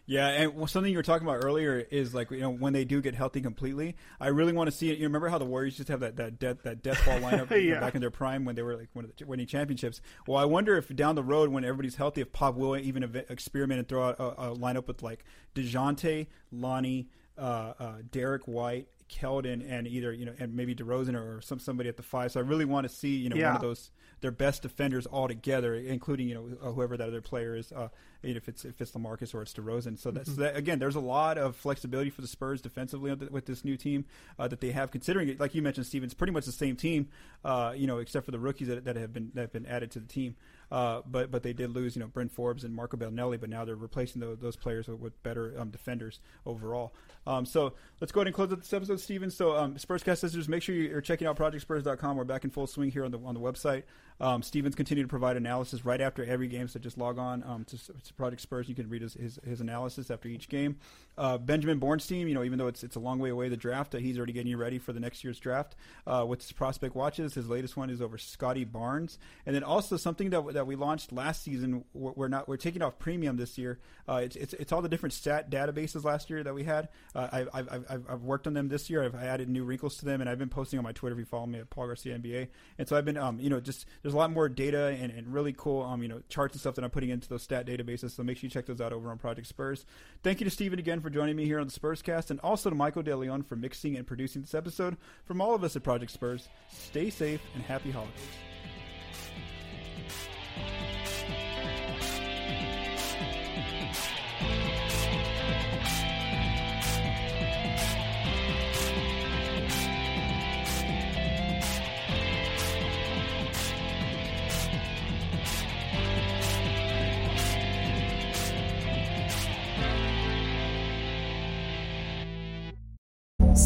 [0.08, 3.02] Yeah, and something you were talking about earlier is like you know when they do
[3.02, 3.94] get healthy completely.
[4.18, 4.96] I really want to see it.
[4.96, 7.78] You remember how the Warriors just have that that death that death ball lineup yeah.
[7.78, 8.88] back in their prime when they were like
[9.26, 10.00] winning championships.
[10.26, 13.80] Well, I wonder if down the road when everybody's healthy, if Pop will even experiment
[13.80, 19.64] and throw out a, a lineup with like Dejounte, Lonnie, uh, uh, Derrick White, Keldon,
[19.68, 22.32] and either you know and maybe DeRozan or some somebody at the five.
[22.32, 23.48] So I really want to see you know yeah.
[23.48, 23.90] one of those
[24.20, 27.72] their best defenders all together, including you know whoever that other player is.
[27.72, 27.88] Uh,
[28.22, 29.98] if it's if it's Lamarcus or it's DeRozan.
[29.98, 30.42] So that's mm-hmm.
[30.42, 34.04] that, again, there's a lot of flexibility for the Spurs defensively with this new team
[34.38, 34.90] uh, that they have.
[34.90, 37.08] Considering, it, like you mentioned, Stevens, pretty much the same team,
[37.44, 39.90] uh, you know, except for the rookies that, that have been that have been added
[39.92, 40.36] to the team.
[40.70, 43.64] Uh, but but they did lose, you know, Bryn Forbes and Marco Belinelli, but now
[43.64, 46.94] they're replacing those, those players with, with better um, defenders overall.
[47.26, 49.30] Um, so let's go ahead and close out this episode, Stephen.
[49.30, 52.16] So um, Spurscast listeners, make sure you're checking out ProjectSpurs.com.
[52.16, 53.84] We're back in full swing here on the on the website.
[54.20, 57.64] Um, Stephen's continue to provide analysis right after every game, so just log on um,
[57.64, 58.68] to, to, Project Spurs.
[58.68, 60.76] You can read his, his, his analysis after each game.
[61.16, 63.94] Uh, Benjamin Bornstein, you know, even though it's it's a long way away the draft,
[63.94, 66.94] uh, he's already getting you ready for the next year's draft uh, with his prospect
[66.94, 67.34] watches.
[67.34, 71.12] His latest one is over Scottie Barnes, and then also something that that we launched
[71.12, 71.84] last season.
[71.92, 73.78] We're not we're taking off premium this year.
[74.08, 76.88] Uh, it's, it's, it's all the different stat databases last year that we had.
[77.14, 79.04] Uh, I've, I've, I've, I've worked on them this year.
[79.04, 81.14] I've added new wrinkles to them, and I've been posting on my Twitter.
[81.14, 82.48] If you follow me at Paul Garcia NBA,
[82.78, 85.34] and so I've been um, you know just there's a lot more data and, and
[85.34, 88.12] really cool, um, you know, charts and stuff that I'm putting into those stat databases.
[88.12, 89.84] So make sure you check those out over on Project Spurs.
[90.22, 92.74] Thank you to Stephen again for joining me here on the Spurscast, and also to
[92.74, 94.96] Michael DeLeon for mixing and producing this episode.
[95.26, 98.14] From all of us at Project Spurs, stay safe and happy holidays.